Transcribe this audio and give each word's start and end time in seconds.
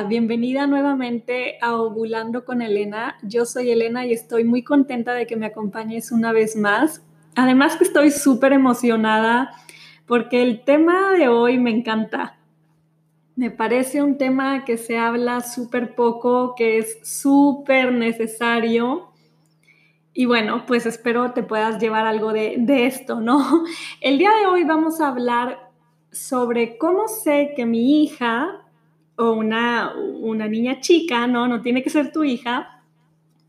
Hola, 0.00 0.08
bienvenida 0.08 0.66
nuevamente 0.66 1.58
a 1.60 1.76
Ovulando 1.76 2.46
con 2.46 2.62
Elena. 2.62 3.18
Yo 3.22 3.44
soy 3.44 3.70
Elena 3.70 4.06
y 4.06 4.14
estoy 4.14 4.44
muy 4.44 4.62
contenta 4.62 5.12
de 5.12 5.26
que 5.26 5.36
me 5.36 5.44
acompañes 5.44 6.10
una 6.10 6.32
vez 6.32 6.56
más. 6.56 7.04
Además 7.34 7.76
que 7.76 7.84
estoy 7.84 8.10
súper 8.10 8.54
emocionada 8.54 9.50
porque 10.06 10.42
el 10.42 10.64
tema 10.64 11.10
de 11.10 11.28
hoy 11.28 11.58
me 11.58 11.70
encanta. 11.70 12.38
Me 13.36 13.50
parece 13.50 14.02
un 14.02 14.16
tema 14.16 14.64
que 14.64 14.78
se 14.78 14.96
habla 14.96 15.42
súper 15.42 15.94
poco, 15.94 16.54
que 16.54 16.78
es 16.78 16.98
súper 17.02 17.92
necesario. 17.92 19.12
Y 20.14 20.24
bueno, 20.24 20.64
pues 20.66 20.86
espero 20.86 21.32
te 21.32 21.42
puedas 21.42 21.78
llevar 21.78 22.06
algo 22.06 22.32
de 22.32 22.86
esto, 22.86 23.20
¿no? 23.20 23.64
El 24.00 24.16
día 24.16 24.30
de 24.40 24.46
hoy 24.46 24.64
vamos 24.64 24.98
a 25.02 25.08
hablar 25.08 25.70
sobre 26.10 26.78
cómo 26.78 27.06
sé 27.06 27.52
que 27.54 27.66
mi 27.66 28.02
hija 28.02 28.64
o 29.20 29.32
una, 29.32 29.92
una 29.94 30.48
niña 30.48 30.80
chica, 30.80 31.26
¿no? 31.26 31.46
No 31.46 31.60
tiene 31.60 31.82
que 31.82 31.90
ser 31.90 32.10
tu 32.10 32.24
hija, 32.24 32.82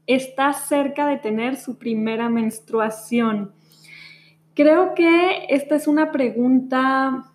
está 0.06 0.52
cerca 0.52 1.08
de 1.08 1.18
tener 1.18 1.56
su 1.56 1.78
primera 1.78 2.30
menstruación. 2.30 3.54
Creo 4.54 4.94
que 4.94 5.46
esta 5.48 5.76
es 5.76 5.88
una 5.88 6.12
pregunta 6.12 7.32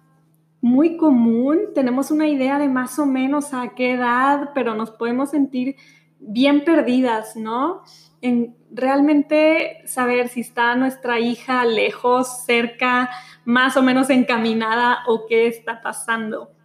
muy 0.60 0.98
común. 0.98 1.60
Tenemos 1.74 2.10
una 2.10 2.28
idea 2.28 2.58
de 2.58 2.68
más 2.68 2.98
o 2.98 3.06
menos 3.06 3.54
a 3.54 3.70
qué 3.74 3.92
edad, 3.92 4.50
pero 4.54 4.74
nos 4.74 4.90
podemos 4.90 5.30
sentir 5.30 5.76
bien 6.20 6.62
perdidas, 6.64 7.36
¿no? 7.36 7.82
En 8.20 8.54
realmente 8.70 9.80
saber 9.86 10.28
si 10.28 10.40
está 10.40 10.74
nuestra 10.76 11.20
hija 11.20 11.64
lejos, 11.64 12.44
cerca, 12.44 13.08
más 13.46 13.78
o 13.78 13.82
menos 13.82 14.10
encaminada 14.10 14.98
o 15.06 15.24
qué 15.26 15.46
está 15.46 15.80
pasando. 15.80 16.55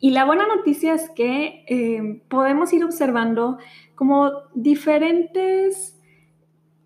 Y 0.00 0.10
la 0.10 0.24
buena 0.24 0.46
noticia 0.46 0.94
es 0.94 1.10
que 1.10 1.64
eh, 1.66 2.22
podemos 2.28 2.72
ir 2.72 2.84
observando 2.84 3.58
como 3.94 4.30
diferentes 4.54 5.98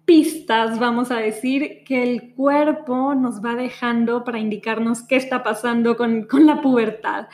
pistas, 0.04 0.78
vamos 0.78 1.10
a 1.10 1.18
decir, 1.18 1.84
que 1.84 2.02
el 2.02 2.34
cuerpo 2.34 3.14
nos 3.14 3.44
va 3.44 3.54
dejando 3.54 4.24
para 4.24 4.38
indicarnos 4.38 5.02
qué 5.02 5.16
está 5.16 5.42
pasando 5.42 5.96
con, 5.96 6.26
la 6.32 6.60
pubertad. 6.62 7.28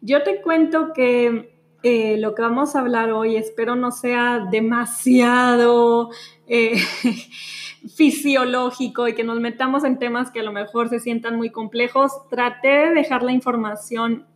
Yo 0.00 0.22
te 0.22 0.40
cuento 0.42 0.92
que 0.92 1.54
eh, 1.82 2.18
lo 2.18 2.34
que 2.34 2.42
vamos 2.42 2.74
a 2.74 2.80
hablar 2.80 3.12
hoy 3.12 3.36
espero 3.36 3.74
no 3.76 3.90
sea 3.90 4.46
demasiado 4.50 6.10
eh, 6.46 6.76
fisiológico 7.96 9.08
y 9.08 9.14
que 9.14 9.24
nos 9.24 9.40
metamos 9.40 9.84
en 9.84 9.98
temas 9.98 10.30
que 10.30 10.40
a 10.40 10.44
lo 10.44 10.52
mejor 10.52 10.88
se 10.88 11.00
sientan 11.00 11.36
muy 11.36 11.50
complejos. 11.50 12.12
Traté 12.28 12.68
de 12.68 12.94
dejar 12.94 13.22
la 13.22 13.32
información 13.32 14.26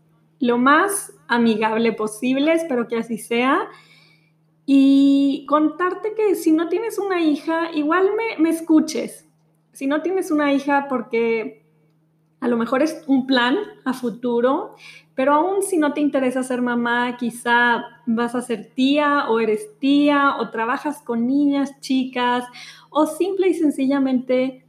lo 0.44 0.58
más 0.58 1.14
amigable 1.26 1.94
posible, 1.94 2.52
espero 2.52 2.86
que 2.86 2.98
así 2.98 3.16
sea. 3.16 3.66
Y 4.66 5.46
contarte 5.48 6.12
que 6.14 6.34
si 6.34 6.52
no 6.52 6.68
tienes 6.68 6.98
una 6.98 7.22
hija, 7.22 7.72
igual 7.72 8.10
me, 8.38 8.50
escuches. 8.50 9.26
Si 9.72 9.86
no 9.86 10.02
tienes 10.02 10.30
una 10.30 10.52
hija, 10.52 10.84
porque 10.90 11.64
a 12.40 12.48
lo 12.48 12.58
mejor 12.58 12.82
es 12.82 13.04
un 13.06 13.26
plan 13.26 13.56
a 13.86 13.94
futuro, 13.94 14.74
pero 15.14 15.32
aún 15.32 15.62
si 15.62 15.78
no 15.78 15.94
te 15.94 16.02
interesa 16.02 16.42
ser 16.42 16.60
mamá, 16.60 17.16
quizá 17.16 17.82
vas 18.04 18.34
a 18.34 18.42
ser 18.42 18.70
tía 18.74 19.30
o 19.30 19.40
eres 19.40 19.78
tía 19.78 20.36
o 20.38 20.50
trabajas 20.50 21.00
con 21.00 21.26
niñas, 21.26 21.80
chicas 21.80 22.44
o 22.90 23.06
simple 23.06 23.48
y 23.48 23.54
sencillamente 23.54 24.66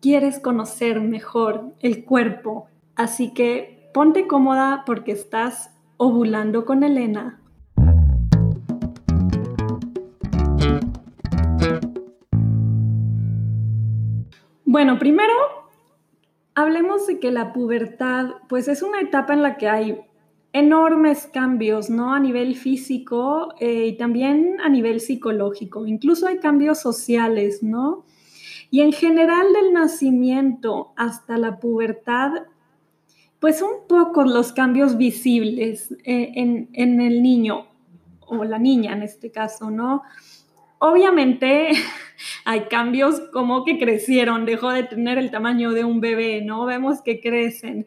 quieres 0.00 0.38
conocer 0.38 1.00
mejor 1.00 1.74
el 1.80 2.04
cuerpo. 2.04 2.68
Así 2.94 3.34
que 3.34 3.75
Ponte 3.96 4.26
cómoda 4.26 4.82
porque 4.84 5.12
estás 5.12 5.70
ovulando 5.96 6.66
con 6.66 6.82
Elena. 6.82 7.40
Bueno, 14.66 14.98
primero 14.98 15.32
hablemos 16.54 17.06
de 17.06 17.18
que 17.18 17.30
la 17.30 17.54
pubertad 17.54 18.32
pues 18.50 18.68
es 18.68 18.82
una 18.82 19.00
etapa 19.00 19.32
en 19.32 19.40
la 19.40 19.56
que 19.56 19.70
hay 19.70 19.98
enormes 20.52 21.26
cambios, 21.32 21.88
¿no? 21.88 22.12
A 22.12 22.20
nivel 22.20 22.54
físico 22.54 23.54
eh, 23.60 23.86
y 23.86 23.96
también 23.96 24.58
a 24.62 24.68
nivel 24.68 25.00
psicológico. 25.00 25.86
Incluso 25.86 26.26
hay 26.26 26.36
cambios 26.36 26.80
sociales, 26.80 27.62
¿no? 27.62 28.04
Y 28.70 28.82
en 28.82 28.92
general 28.92 29.54
del 29.54 29.72
nacimiento 29.72 30.92
hasta 30.96 31.38
la 31.38 31.60
pubertad 31.60 32.42
pues 33.40 33.62
un 33.62 33.86
poco 33.88 34.24
los 34.24 34.52
cambios 34.52 34.96
visibles 34.96 35.92
eh, 36.04 36.32
en, 36.34 36.68
en, 36.72 37.00
el 37.00 37.22
niño 37.22 37.66
o 38.26 38.44
la 38.44 38.58
niña 38.58 38.92
en 38.92 39.02
este 39.02 39.30
caso, 39.30 39.70
¿no? 39.70 40.02
Obviamente 40.78 41.70
hay 42.44 42.62
cambios 42.62 43.20
como 43.32 43.64
que 43.64 43.78
crecieron, 43.78 44.46
dejó 44.46 44.70
de 44.70 44.84
tener 44.84 45.18
el 45.18 45.30
tamaño 45.30 45.72
de 45.72 45.84
un 45.84 46.00
bebé, 46.00 46.42
¿no? 46.42 46.66
Vemos 46.66 47.02
que 47.02 47.20
crecen, 47.20 47.86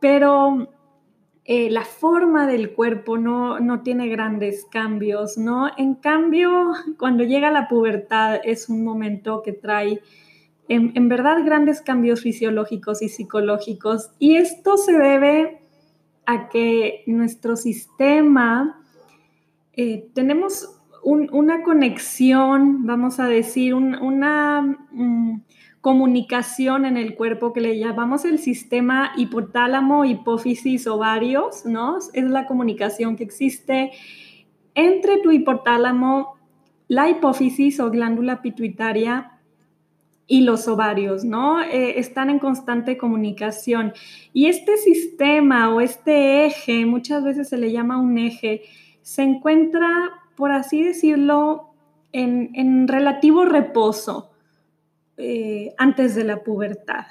pero 0.00 0.68
eh, 1.46 1.68
la 1.70 1.84
forma 1.84 2.46
del 2.46 2.72
cuerpo 2.72 3.18
no, 3.18 3.60
no 3.60 3.82
tiene 3.82 4.08
grandes 4.08 4.64
cambios, 4.70 5.36
¿no? 5.36 5.70
En 5.76 5.94
cambio, 5.94 6.72
cuando 6.98 7.22
llega 7.22 7.50
la 7.50 7.68
pubertad 7.68 8.40
es 8.44 8.68
un 8.68 8.82
momento 8.82 9.42
que 9.42 9.52
trae 9.52 10.00
en, 10.68 11.08
verdad 11.08 11.44
grandes 11.44 11.82
cambios 11.82 12.22
fisiológicos 12.22 13.02
y 13.02 13.08
psicológicos. 13.08 14.10
Y 14.18 14.36
esto 14.36 14.76
se 14.76 14.92
debe 14.92 15.62
a 16.26 16.48
que 16.48 17.02
nuestro 17.06 17.56
sistema, 17.56 18.80
eh, 19.74 20.08
tenemos 20.14 20.80
una 21.02 21.62
conexión, 21.62 22.86
vamos 22.86 23.20
a 23.20 23.28
decir, 23.28 23.74
una 23.74 24.62
mm, 24.90 25.42
comunicación 25.82 26.86
en 26.86 26.96
el 26.96 27.14
cuerpo 27.14 27.52
que 27.52 27.60
le 27.60 27.78
llamamos 27.78 28.24
el 28.24 28.38
sistema 28.38 29.12
hipotálamo, 29.18 30.06
hipófisis, 30.06 30.86
ovarios, 30.86 31.66
¿no? 31.66 31.98
Es 31.98 32.24
la 32.24 32.46
comunicación 32.46 33.16
que 33.16 33.24
existe 33.24 33.90
entre 34.74 35.18
tu 35.18 35.30
hipotálamo, 35.30 36.36
la 36.88 37.10
hipófisis 37.10 37.80
o 37.80 37.90
glándula 37.90 38.40
pituitaria 38.40 39.33
y 40.26 40.42
los 40.42 40.68
ovarios, 40.68 41.24
¿no? 41.24 41.60
Eh, 41.60 41.98
están 41.98 42.30
en 42.30 42.38
constante 42.38 42.96
comunicación. 42.96 43.92
Y 44.32 44.46
este 44.46 44.76
sistema 44.76 45.74
o 45.74 45.80
este 45.80 46.46
eje, 46.46 46.86
muchas 46.86 47.24
veces 47.24 47.48
se 47.48 47.58
le 47.58 47.72
llama 47.72 47.98
un 47.98 48.16
eje, 48.18 48.62
se 49.02 49.22
encuentra, 49.22 49.90
por 50.34 50.50
así 50.50 50.82
decirlo, 50.82 51.70
en, 52.12 52.88
relativo 52.88 53.44
reposo 53.44 54.30
eh, 55.16 55.74
antes 55.76 56.14
de 56.14 56.24
la 56.24 56.42
pubertad. 56.42 57.06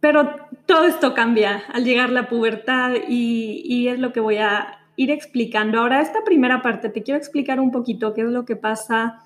Pero 0.00 0.34
todo 0.66 0.86
esto 0.86 1.14
cambia 1.14 1.62
al 1.72 1.84
llegar 1.84 2.10
la 2.10 2.28
pubertad 2.28 2.94
y, 3.08 3.62
y 3.64 3.88
es 3.88 4.00
lo 4.00 4.12
que 4.12 4.18
voy 4.18 4.38
a 4.38 4.80
ir 4.96 5.12
explicando. 5.12 5.78
Ahora, 5.78 6.00
esta 6.00 6.24
primera 6.24 6.62
parte, 6.62 6.88
te 6.88 7.02
quiero 7.04 7.18
explicar 7.18 7.60
un 7.60 7.70
poquito 7.70 8.12
qué 8.12 8.22
es 8.22 8.28
lo 8.28 8.44
que 8.44 8.56
pasa 8.56 9.20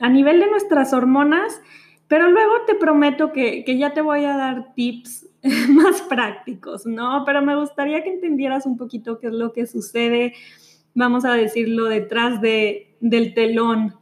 a 0.00 0.08
nivel 0.08 0.40
de 0.40 0.50
nuestras 0.50 0.92
hormonas 0.92 1.60
pero 2.08 2.30
luego 2.30 2.62
te 2.66 2.74
prometo 2.74 3.32
que, 3.32 3.64
ya 3.78 3.92
te 3.92 4.00
voy 4.00 4.24
a 4.24 4.36
dar 4.36 4.74
tips 4.74 5.28
más 5.68 6.00
prácticos, 6.02 6.86
¿no? 6.86 7.22
Pero 7.26 7.42
me 7.42 7.54
gustaría 7.54 8.02
que 8.02 8.14
entendieras 8.14 8.64
un 8.64 8.78
poquito 8.78 9.18
qué 9.20 9.28
es 9.28 9.34
lo 9.34 9.52
que 9.52 9.66
sucede, 9.66 10.32
vamos 10.94 11.26
a 11.26 11.34
decirlo, 11.34 11.84
detrás 11.84 12.40
de, 12.40 12.96
del 13.00 13.34
telón, 13.34 13.94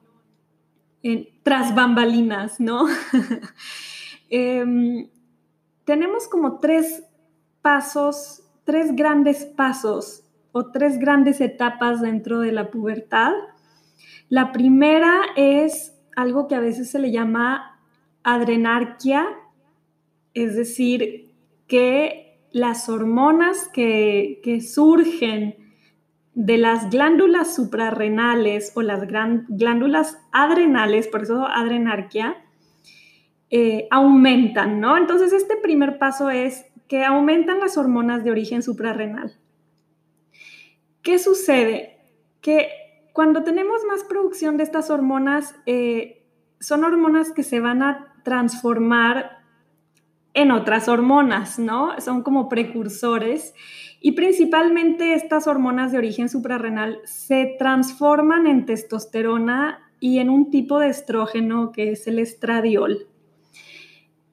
tras 1.43 1.75
bambalinas, 1.75 2.61
¿no? 2.61 2.87
Em, 4.29 5.09
tenemos 5.85 6.27
como 6.27 6.59
tres 6.59 7.05
pasos, 7.63 8.43
tres 8.65 8.97
grandes 8.97 9.45
pasos 9.45 10.25
o 10.51 10.73
tres 10.73 10.99
grandes 10.99 11.41
etapas 11.41 12.01
dentro 12.01 12.41
de 12.41 12.51
la 12.51 12.73
pubertad. 12.73 13.35
La 14.29 14.51
primera 14.51 15.21
es 15.37 15.97
algo 16.17 16.49
que 16.49 16.57
a 16.57 16.61
veces 16.61 16.91
se 16.91 16.99
le 16.99 17.13
llama 17.13 17.76
adrenarquia, 18.27 19.25
es 20.35 20.57
decir, 20.57 21.31
que 21.69 22.41
las 22.51 22.89
hormonas 22.89 23.69
que, 23.69 24.41
surgen 24.61 25.55
de 26.35 26.59
las 26.59 26.91
glándulas 26.91 27.55
suprarrenales 27.55 28.73
o 28.75 28.83
las 28.83 29.07
glándulas 29.07 30.19
adrenales, 30.33 31.07
por 31.07 31.23
eso 31.23 31.47
adrenarquia, 31.47 32.37
eh, 33.51 33.87
aumentan, 33.93 34.81
¿no? 34.81 34.99
Entonces, 34.99 35.33
este 35.33 35.57
primer 35.57 35.99
paso 35.99 36.29
es 36.29 36.67
que 36.89 37.05
aumentan 37.05 37.61
las 37.61 37.79
hormonas 37.79 38.25
de 38.25 38.33
origen 38.33 38.63
suprarrenal. 38.65 39.37
¿Qué 41.03 41.21
sucede? 41.21 42.01
Que 42.41 42.71
cuando 43.13 43.45
tenemos 43.45 43.85
más 43.85 44.03
producción 44.03 44.57
de 44.57 44.65
estas 44.65 44.91
hormonas, 44.91 45.55
eh, 45.65 46.27
son 46.59 46.83
hormonas 46.83 47.31
que 47.31 47.45
se 47.45 47.61
van 47.61 47.83
a 47.83 48.16
transformar 48.27 49.39
en 50.35 50.51
otras 50.51 50.89
hormonas, 50.89 51.61
¿no? 51.61 51.99
Son 52.01 52.25
como 52.25 52.49
precursores 52.49 53.55
Y 54.01 54.13
principalmente 54.13 55.15
estas 55.15 55.47
hormonas 55.47 55.93
de 55.93 55.99
origen 55.99 56.29
suprarrenal 56.29 56.99
se 57.05 57.55
transforman 57.57 58.49
en 58.49 58.67
testosterona 58.67 59.79
y 60.01 60.19
en 60.19 60.29
un 60.29 60.51
tipo 60.51 60.81
de 60.81 60.89
estrógeno 60.89 61.71
que 61.71 61.93
es 61.93 62.09
el 62.09 62.19
estradiol. 62.19 63.07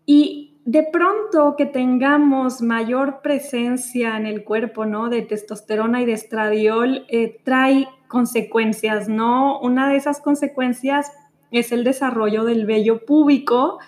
Y 0.05 0.57
de 0.65 0.83
pronto 0.91 1.55
que 1.55 1.67
tengamos 1.67 2.61
mayor 2.61 3.21
presencia 3.21 4.17
en 4.17 4.25
el 4.25 4.43
cuerpo, 4.43 4.85
¿no? 4.85 5.09
De 5.09 5.21
testosterona 5.21 6.01
y 6.01 6.05
de 6.05 6.13
estradiol, 6.13 7.05
eh, 7.09 7.39
trae 7.43 7.87
consecuencias, 8.07 9.07
¿no? 9.07 9.59
Una 9.59 9.87
de 9.87 9.97
esas 9.97 10.19
consecuencias 10.19 11.11
es 11.59 11.71
el 11.71 11.83
desarrollo 11.83 12.43
del 12.43 12.65
vello 12.65 13.05
púbico 13.05 13.79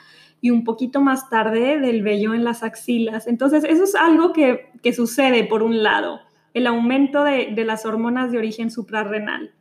y 0.45 0.51
un 0.51 0.63
poquito 0.63 1.01
más 1.01 1.27
tarde 1.29 1.79
del 1.79 2.03
vello 2.03 2.35
en 2.35 2.43
las 2.43 2.61
axilas. 2.61 3.25
Entonces, 3.25 3.63
eso 3.63 3.83
es 3.83 3.95
algo 3.95 4.31
que, 4.31 4.69
sucede 4.93 5.43
por 5.43 5.63
un 5.63 5.81
lado, 5.81 6.19
el 6.53 6.67
aumento 6.67 7.23
de, 7.23 7.51
las 7.65 7.85
hormonas 7.85 8.31
de 8.31 8.37
origen 8.37 8.69
suprarrenal. 8.69 9.55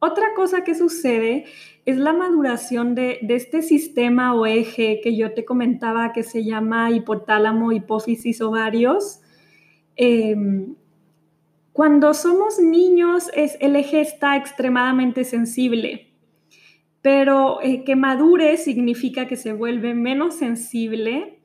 Otra 0.00 0.34
cosa 0.36 0.64
que 0.64 0.74
sucede 0.74 1.46
es 1.86 1.96
la 1.96 2.12
maduración 2.12 2.94
de, 2.94 3.20
este 3.30 3.62
sistema 3.62 4.34
o 4.34 4.44
eje 4.44 5.00
que 5.02 5.16
yo 5.16 5.32
te 5.32 5.46
comentaba 5.46 6.12
que 6.12 6.24
se 6.24 6.44
llama 6.44 6.90
hipotálamo, 6.90 7.72
hipófisis, 7.72 8.42
ovarios. 8.42 9.22
Em, 9.96 10.74
cuando 11.72 12.12
somos 12.12 12.58
niños, 12.58 13.30
es, 13.34 13.56
el 13.60 13.76
eje 13.76 14.02
está 14.02 14.36
extremadamente 14.36 15.24
sensible 15.24 16.13
pero 17.04 17.60
eh, 17.60 17.84
que 17.84 17.96
madure 17.96 18.56
significa 18.56 19.26
que 19.26 19.36
se 19.36 19.52
vuelve 19.52 19.92
menos 19.92 20.36
sensible 20.36 21.38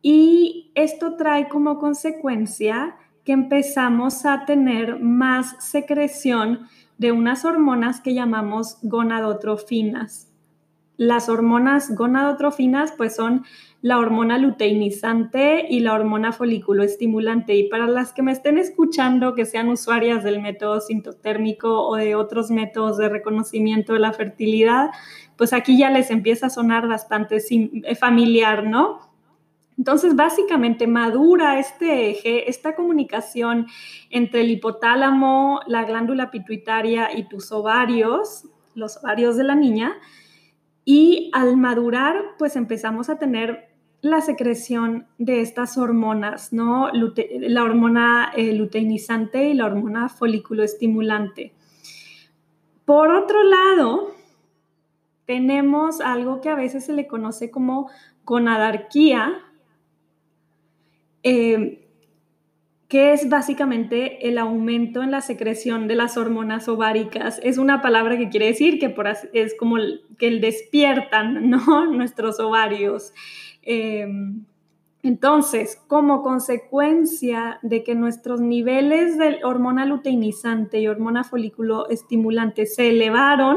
y 0.00 0.70
esto 0.76 1.16
trae 1.16 1.48
como 1.48 1.80
consecuencia 1.80 2.94
que 3.24 3.32
empezamos 3.32 4.24
a 4.26 4.44
tener 4.44 5.00
más 5.00 5.56
secreción 5.58 6.68
de 6.98 7.10
unas 7.10 7.44
hormonas 7.44 8.00
que 8.00 8.14
llamamos 8.14 8.78
gonadotrofinas. 8.82 10.31
Las 11.02 11.28
hormonas 11.28 11.96
gonadotrofinas 11.96 12.92
pues 12.92 13.16
son 13.16 13.44
la 13.80 13.98
hormona 13.98 14.38
luteinizante 14.38 15.66
y 15.68 15.80
la 15.80 15.94
hormona 15.94 16.30
folículo 16.30 16.84
estimulante. 16.84 17.56
Y 17.56 17.68
para 17.68 17.88
las 17.88 18.12
que 18.12 18.22
me 18.22 18.30
estén 18.30 18.56
escuchando 18.56 19.34
que 19.34 19.44
sean 19.44 19.68
usuarias 19.68 20.22
del 20.22 20.40
método 20.40 20.80
sintotérmico 20.80 21.88
o 21.88 21.96
de 21.96 22.14
otros 22.14 22.52
métodos 22.52 22.98
de 22.98 23.08
reconocimiento 23.08 23.94
de 23.94 23.98
la 23.98 24.12
fertilidad, 24.12 24.90
pues 25.36 25.52
aquí 25.52 25.76
ya 25.76 25.90
les 25.90 26.12
empieza 26.12 26.46
a 26.46 26.50
sonar 26.50 26.86
bastante 26.86 27.38
eh, 27.50 27.96
familiar, 27.96 28.64
¿no? 28.64 29.00
Entonces, 29.76 30.14
básicamente 30.14 30.86
madura 30.86 31.58
este 31.58 32.10
eje, 32.10 32.48
esta 32.48 32.76
comunicación 32.76 33.66
entre 34.08 34.42
el 34.42 34.52
hipotálamo, 34.52 35.62
la 35.66 35.82
glándula 35.82 36.30
pituitaria 36.30 37.08
y 37.12 37.28
tus 37.28 37.50
ovarios, 37.50 38.44
los 38.76 38.98
ovarios 38.98 39.36
de 39.36 39.42
la 39.42 39.56
niña, 39.56 39.94
y 40.84 41.30
al 41.32 41.56
madurar, 41.56 42.16
pues 42.38 42.56
empezamos 42.56 43.08
a 43.08 43.18
tener 43.18 43.68
la 44.00 44.20
secreción 44.20 45.06
de 45.18 45.40
estas 45.40 45.78
hormonas, 45.78 46.52
¿no? 46.52 46.90
la 46.92 47.62
hormona 47.62 48.32
eh, 48.36 48.52
luteinizante 48.52 49.48
y 49.48 49.54
la 49.54 49.66
hormona 49.66 50.08
folículo 50.08 50.64
estimulante. 50.64 51.52
Por 52.84 53.10
otro 53.14 53.44
lado, 53.44 54.12
tenemos 55.24 56.00
algo 56.00 56.40
que 56.40 56.48
a 56.48 56.56
veces 56.56 56.84
se 56.84 56.92
le 56.92 57.06
conoce 57.06 57.52
como 57.52 57.88
gonadarquía, 58.24 59.32
eh, 61.22 61.81
que 62.92 63.14
es 63.14 63.30
básicamente 63.30 64.28
el 64.28 64.36
aumento 64.36 65.02
en 65.02 65.10
la 65.10 65.22
secreción 65.22 65.88
de 65.88 65.94
las 65.94 66.18
hormonas 66.18 66.68
ováricas. 66.68 67.40
Es 67.42 67.56
una 67.56 67.80
palabra 67.80 68.18
que 68.18 68.28
quiere 68.28 68.44
decir 68.44 68.78
que 68.78 68.90
por 68.90 69.06
es 69.08 69.54
como 69.58 69.76
que 70.18 70.28
el 70.28 70.42
despiertan 70.42 71.48
¿no? 71.48 71.86
nuestros 71.86 72.38
ovarios. 72.38 73.14
Em, 73.62 74.44
entonces, 75.02 75.80
como 75.86 76.20
consecuencia 76.20 77.58
de 77.62 77.82
que 77.82 77.94
nuestros 77.94 78.42
niveles 78.42 79.16
de 79.16 79.42
hormona 79.42 79.86
luteinizante 79.86 80.78
y 80.78 80.86
hormona 80.86 81.24
folículo 81.24 81.88
estimulante 81.88 82.66
se 82.66 82.90
elevaron, 82.90 83.56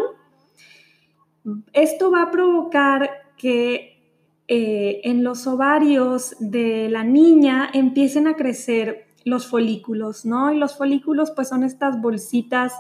esto 1.74 2.10
va 2.10 2.22
a 2.22 2.32
provocar 2.32 3.10
que 3.36 4.02
eh, 4.48 5.02
en 5.04 5.26
los 5.26 5.46
ovarios 5.46 6.38
de 6.40 6.88
la 6.90 7.04
niña 7.04 7.70
empiecen 7.74 8.28
a 8.28 8.36
crecer 8.36 9.05
los 9.26 9.48
folículos, 9.48 10.26
¿no? 10.26 10.54
Y 10.54 10.58
los 10.58 10.78
folículos 10.78 11.32
pues 11.32 11.50
son 11.50 11.64
estas 11.64 12.00
bolsitas 12.00 12.74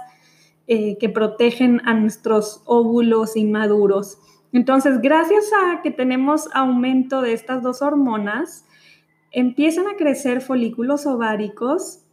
eh, 0.68 0.98
que 1.00 1.10
protegen 1.10 1.82
a 1.86 1.94
nuestros 1.96 2.62
óvulos 2.66 3.36
inmaduros. 3.36 4.20
Entonces, 4.54 5.02
gracias 5.02 5.52
a 5.54 5.82
que 5.82 5.92
tenemos 5.92 6.48
aumento 6.54 7.22
de 7.22 7.34
estas 7.34 7.62
dos 7.62 7.82
hormonas, 7.82 8.66
empiezan 9.32 9.88
a 9.88 9.98
crecer 9.98 10.40
folículos 10.40 11.06
ováricos 11.08 12.06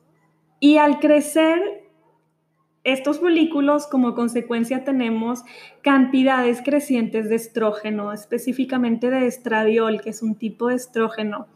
y 0.58 0.78
al 0.78 0.98
crecer 0.98 1.82
estos 2.84 3.20
folículos, 3.20 3.86
como 3.86 4.14
consecuencia 4.14 4.82
tenemos 4.82 5.44
cantidades 5.82 6.62
crecientes 6.64 7.28
de 7.28 7.36
estrógeno, 7.36 8.12
específicamente 8.12 9.08
de 9.08 9.26
estradiol, 9.26 10.00
que 10.00 10.10
es 10.10 10.22
un 10.22 10.34
tipo 10.34 10.66
de 10.68 10.74
estrógeno 10.74 11.46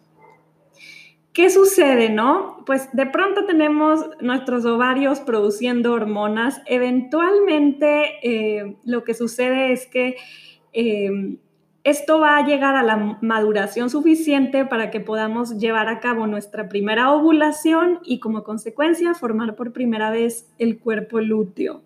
¿Qué 1.36 1.50
sucede, 1.50 2.08
no? 2.08 2.62
Pues 2.64 2.88
de 2.94 3.04
pronto 3.04 3.44
tenemos 3.44 4.08
nuestros 4.22 4.64
ovarios 4.64 5.20
produciendo 5.20 5.92
hormonas. 5.92 6.62
Eventualmente 6.64 8.14
eh, 8.22 8.78
lo 8.86 9.04
que 9.04 9.12
sucede 9.12 9.70
es 9.70 9.86
que 9.86 10.16
eh, 10.72 11.36
esto 11.84 12.20
va 12.20 12.38
a 12.38 12.46
llegar 12.46 12.74
a 12.74 12.82
la 12.82 13.18
maduración 13.20 13.90
suficiente 13.90 14.64
para 14.64 14.90
que 14.90 15.00
podamos 15.00 15.58
llevar 15.58 15.90
a 15.90 16.00
cabo 16.00 16.26
nuestra 16.26 16.70
primera 16.70 17.12
ovulación 17.12 18.00
y 18.02 18.18
como 18.18 18.42
consecuencia 18.42 19.12
formar 19.12 19.56
por 19.56 19.74
primera 19.74 20.10
vez 20.10 20.50
el 20.58 20.78
cuerpo 20.78 21.20
lúteo. 21.20 21.82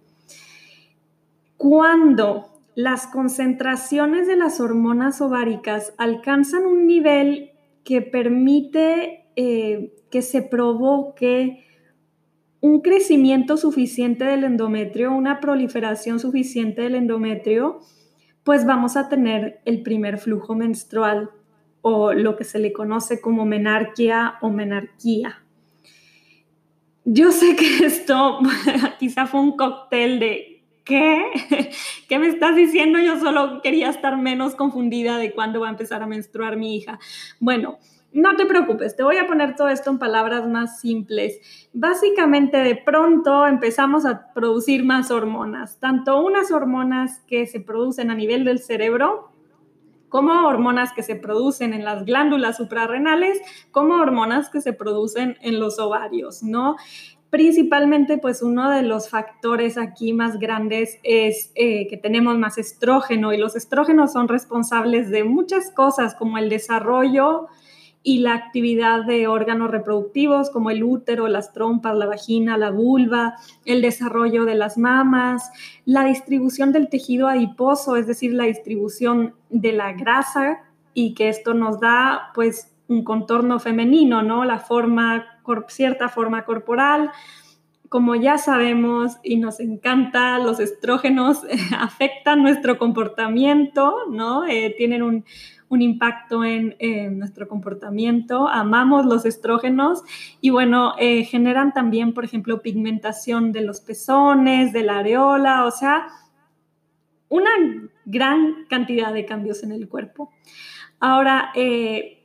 Cuando 1.57 2.47
las 2.77 3.09
concentraciones 3.09 4.29
de 4.29 4.37
las 4.37 4.61
hormonas 4.61 5.21
ováricas 5.21 5.93
alcanzan 5.99 6.67
un 6.67 6.87
nivel 6.87 7.51
que 7.83 8.01
permite 8.01 9.20
eh, 9.37 9.93
que 10.11 10.23
se 10.23 10.43
provoque 10.43 11.65
un 12.61 12.81
crecimiento 12.81 13.57
suficiente 13.57 14.25
del 14.25 14.45
endometrio, 14.45 15.13
una 15.13 15.41
proliferación 15.41 16.21
suficiente 16.21 16.83
del 16.83 16.95
endometrio, 16.95 17.81
pues 18.45 18.67
vamos 18.67 18.97
a 18.97 19.09
tener 19.09 19.61
el 19.65 19.83
primer 19.83 20.19
flujo 20.19 20.55
menstrual 20.55 21.31
o 21.83 22.13
lo 22.13 22.37
que 22.37 22.45
se 22.45 22.59
le 22.59 22.73
conoce 22.73 23.21
como 23.21 23.47
menarquia 23.47 24.35
o 24.43 24.51
menarquía. 24.51 25.43
Yo 27.05 27.33
sé 27.33 27.57
que 27.57 27.79
esto 27.87 28.41
quizá 28.99 29.27
fue 29.27 29.41
un 29.41 29.57
cóctel 29.57 30.21
de 30.21 30.63
¿qué? 30.85 31.25
¿Qué 32.09 32.19
me 32.19 32.29
estás 32.29 32.57
diciendo? 32.57 32.99
Yo 32.99 33.19
solo 33.19 33.63
quería 33.63 33.89
estar 33.89 34.17
menos 34.19 34.55
confundida 34.55 35.19
de 35.19 35.33
cuándo 35.33 35.61
va 35.61 35.69
a 35.69 35.71
empezar 35.71 36.03
a 36.03 36.07
menstruar 36.07 36.57
mi 36.57 36.77
hija. 36.77 36.99
Bueno, 37.39 37.79
no 38.13 38.37
te 38.37 38.47
preocupes, 38.47 38.97
te 38.97 39.03
voy 39.03 39.19
a 39.19 39.27
poner 39.27 39.55
todo 39.55 39.69
esto 39.69 39.91
en 39.91 39.99
palabras 39.99 40.49
más 40.49 40.81
simples. 40.81 41.69
Básicamente, 41.73 42.59
de 42.59 42.77
pronto 42.77 43.47
empezamos 43.47 44.05
a 44.05 44.33
producir 44.33 44.85
más 44.85 45.11
hormonas, 45.11 45.79
tanto 45.79 46.21
unas 46.21 46.51
hormonas 46.51 47.21
que 47.27 47.47
se 47.47 47.61
producen 47.61 48.11
a 48.11 48.15
nivel 48.15 48.45
del 48.45 48.59
cerebro, 48.59 49.31
como 50.09 50.47
hormonas 50.49 50.93
que 50.93 51.05
se 51.05 51.15
producen 51.15 51.73
en 51.73 51.85
las 51.85 52.05
glándulas 52.05 52.57
suprarrenales, 52.57 53.41
como 53.71 53.95
hormonas 53.95 54.51
que 54.51 54.61
se 54.61 54.73
producen 54.73 55.37
en 55.41 55.61
los 55.61 55.79
ovarios, 55.79 56.43
¿no? 56.43 56.77
Principalmente, 57.31 58.19
pues 58.19 58.43
uno 58.43 58.71
de 58.71 58.83
los 58.83 59.09
factores 59.09 59.79
aquí 59.79 60.13
más 60.13 60.41
grandes 60.41 60.99
es 61.05 61.53
eh, 61.55 61.87
que 61.87 61.97
tenemos 61.97 62.37
más 62.39 62.59
estrógeno 62.59 63.33
y 63.33 63.39
los 63.39 63.55
estrógenos 63.55 64.13
son 64.13 64.27
responsables 64.27 65.11
de 65.11 65.23
muchas 65.23 65.71
cosas 65.71 66.17
como 66.17 66.39
el 66.39 66.49
desarrollo, 66.49 67.47
y 68.03 68.19
la 68.21 68.35
actividad 68.35 69.05
de 69.05 69.27
órganos 69.27 69.71
reproductivos 69.71 70.51
como 70.51 70.71
el 70.71 70.83
útero, 70.83 71.29
las 71.29 71.53
trompas, 71.53 71.97
la 71.97 72.07
vagina, 72.07 72.57
la 72.57 72.71
vulva, 72.71 73.35
el 73.67 73.83
desarrollo 73.83 74.45
de 74.45 74.55
las 74.55 74.79
mamas, 74.79 75.51
la 75.85 76.05
distribución 76.05 76.73
del 76.73 76.89
tejido 76.89 77.29
adiposo, 77.29 77.97
es 77.97 78.07
decir, 78.07 78.33
la 78.33 78.45
distribución 78.45 79.35
de 79.51 79.73
la 79.73 79.93
grasa 79.93 80.61
y 80.95 81.15
que 81.15 81.29
esto 81.29 81.53
nos 81.53 81.79
da 81.79 82.31
pues 82.35 82.73
un 82.89 83.05
contorno 83.05 83.61
femenino, 83.61 84.23
¿no? 84.23 84.45
La 84.45 84.59
forma, 84.59 85.27
cierta 85.69 86.09
forma 86.09 86.45
corporal. 86.45 87.11
Como 87.91 88.15
ya 88.15 88.39
sabemos 88.39 89.19
y 89.25 89.37
nos 89.37 89.59
encanta, 89.59 90.39
los 90.39 90.61
estrógenos 90.61 91.43
afectan 91.77 92.41
nuestro 92.41 92.79
comportamiento, 92.79 94.07
¿no? 94.09 94.47
Eh, 94.47 94.73
tienen 94.79 95.03
un, 95.03 95.25
impacto 95.73 96.45
en, 96.45 96.77
nuestro 97.19 97.49
comportamiento, 97.49 98.49
amamos 98.49 99.07
los 99.07 99.25
estrógenos 99.25 100.03
y 100.41 100.51
bueno, 100.51 100.95
eh, 100.99 101.25
generan 101.25 101.73
también, 101.73 102.15
por 102.15 102.25
ejemplo, 102.25 102.63
pigmentación 102.63 103.51
de 103.51 103.63
los 103.63 103.81
pezones, 103.81 104.73
de 104.73 104.83
la 104.85 104.99
areola, 104.99 105.65
o 105.65 105.71
sea, 105.73 106.07
una 107.29 107.51
gran 108.05 108.67
cantidad 108.69 109.13
de 109.13 109.27
cambios 109.27 109.65
en 109.65 109.73
el 109.73 109.89
cuerpo. 109.89 110.33
Ahora, 111.01 111.51
eh, 111.57 112.25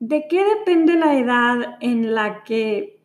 ¿de 0.00 0.26
qué 0.28 0.44
depende 0.44 0.96
la 0.96 1.18
edad 1.18 1.76
en 1.80 2.14
la 2.14 2.42
que 2.42 3.01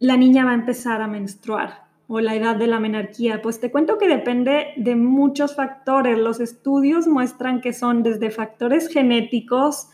la 0.00 0.16
niña 0.16 0.44
va 0.44 0.52
a 0.52 0.54
empezar 0.54 1.02
a 1.02 1.08
menstruar 1.08 1.88
o 2.06 2.20
la 2.20 2.34
edad 2.34 2.56
de 2.56 2.66
la 2.66 2.80
menarquía? 2.80 3.42
Pues 3.42 3.60
te 3.60 3.70
cuento 3.70 3.98
que 3.98 4.08
depende 4.08 4.68
de 4.76 4.96
muchos 4.96 5.54
factores. 5.54 6.18
Los 6.18 6.40
estudios 6.40 7.06
muestran 7.06 7.60
que 7.60 7.72
son 7.72 8.02
desde 8.02 8.30
factores 8.30 8.88
genéticos, 8.88 9.88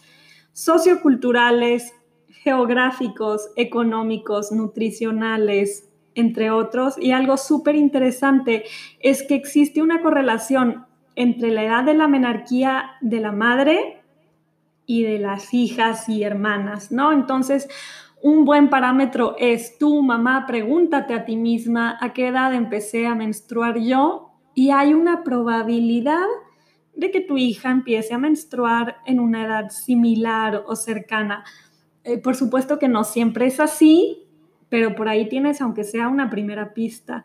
socioculturales, 0.52 1.92
geográficos, 2.28 3.50
económicos, 3.56 4.52
nutricionales, 4.52 5.90
entre 6.14 6.50
otros. 6.50 6.96
Y 6.98 7.12
algo 7.12 7.36
súper 7.36 7.74
interesante 7.74 8.64
es 9.00 9.22
que 9.22 9.34
existe 9.34 9.82
una 9.82 10.02
correlación 10.02 10.86
entre 11.16 11.50
la 11.50 11.64
edad 11.64 11.84
de 11.84 11.94
la 11.94 12.08
menarquía 12.08 12.92
de 13.00 13.20
la 13.20 13.32
madre 13.32 14.02
y 14.86 15.02
de 15.02 15.18
las 15.18 15.54
hijas 15.54 16.08
y 16.08 16.24
hermanas, 16.24 16.92
¿no? 16.92 17.12
Entonces, 17.12 17.68
un 18.24 18.46
buen 18.46 18.70
parámetro 18.70 19.36
es 19.38 19.76
tú, 19.76 20.02
mamá, 20.02 20.46
pregúntate 20.46 21.12
a 21.12 21.26
ti 21.26 21.36
misma 21.36 21.98
a 22.00 22.14
qué 22.14 22.28
edad 22.28 22.54
empecé 22.54 23.06
a 23.06 23.14
menstruar 23.14 23.78
yo 23.78 24.30
y 24.54 24.70
hay 24.70 24.94
una 24.94 25.22
probabilidad 25.24 26.24
de 26.94 27.10
que 27.10 27.20
tu 27.20 27.36
hija 27.36 27.70
empiece 27.70 28.14
a 28.14 28.18
menstruar 28.18 28.96
en 29.04 29.20
una 29.20 29.44
edad 29.44 29.68
similar 29.68 30.64
o 30.66 30.74
cercana. 30.74 31.44
Eh, 32.02 32.16
por 32.16 32.34
supuesto 32.34 32.78
que 32.78 32.88
no 32.88 33.04
siempre 33.04 33.44
es 33.44 33.60
así, 33.60 34.26
pero 34.70 34.94
por 34.94 35.10
ahí 35.10 35.28
tienes, 35.28 35.60
aunque 35.60 35.84
sea 35.84 36.08
una 36.08 36.30
primera 36.30 36.72
pista. 36.72 37.24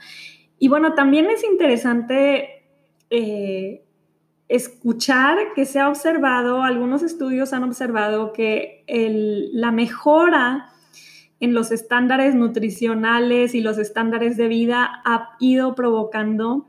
Y 0.57 0.67
bueno, 0.67 0.95
también 0.95 1.27
es 1.27 1.45
interesante 1.45 2.65
eh, 3.09 3.85
escuchar 4.49 5.37
que 5.55 5.63
se 5.65 5.79
ha 5.79 5.87
observado, 5.87 6.61
algunos 6.61 7.03
estudios 7.03 7.53
han 7.53 7.63
observado 7.63 8.33
que 8.33 8.83
la 9.53 9.71
mejora 9.71 10.73
en 11.39 11.53
los 11.53 11.71
estándares 11.71 12.35
nutricionales 12.35 13.55
y 13.55 13.61
los 13.61 13.77
estándares 13.77 14.37
de 14.37 14.47
vida 14.47 15.01
ha 15.05 15.35
ido 15.39 15.75
provocando 15.75 16.67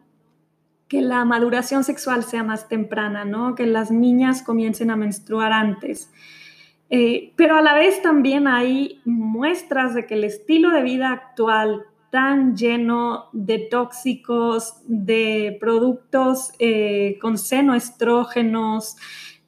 que 0.88 1.02
la 1.02 1.24
maduración 1.24 1.84
sexual 1.84 2.24
sea 2.24 2.42
más 2.42 2.68
temprana, 2.68 3.24
¿no? 3.24 3.54
Que 3.54 3.66
las 3.66 3.90
niñas 3.90 4.42
comiencen 4.42 4.90
a 4.90 4.96
menstruar 4.96 5.52
antes. 5.52 6.12
Eh, 6.90 7.32
pero 7.36 7.56
a 7.56 7.62
la 7.62 7.74
vez 7.74 8.02
también 8.02 8.48
hay 8.48 9.00
muestras 9.04 9.94
de 9.94 10.06
que 10.06 10.14
el 10.14 10.24
estilo 10.24 10.70
de 10.70 10.82
vida 10.82 11.12
actual 11.12 11.86
tan 12.10 12.56
lleno 12.56 13.26
de 13.32 13.58
tóxicos, 13.58 14.82
de 14.86 15.56
productos 15.60 16.52
eh, 16.58 17.18
con 17.20 17.38
senoestrógenos, 17.38 18.96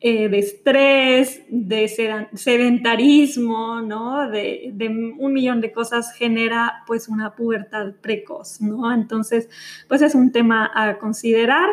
eh, 0.05 0.29
de 0.29 0.39
estrés, 0.41 1.43
de 1.49 1.87
sedentarismo, 2.35 3.81
¿no? 3.83 4.29
De, 4.29 4.75
un 5.17 5.33
millón 5.33 5.61
de 5.61 5.71
cosas 5.71 6.13
genera 6.17 6.83
pues 6.89 7.09
una 7.09 7.37
pubertad 7.37 7.93
precoz, 8.01 8.61
¿no? 8.61 8.93
Entonces, 8.93 9.49
pues 9.87 10.03
es 10.03 10.17
un 10.17 10.33
tema 10.33 10.69
a 10.75 10.99
considerar, 10.99 11.69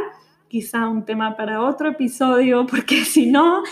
quizá 0.48 0.88
un 0.88 1.06
tema 1.06 1.36
para 1.36 1.64
otro 1.64 1.90
episodio, 1.90 2.68
porque 2.70 3.04
si 3.04 3.26
no, 3.26 3.64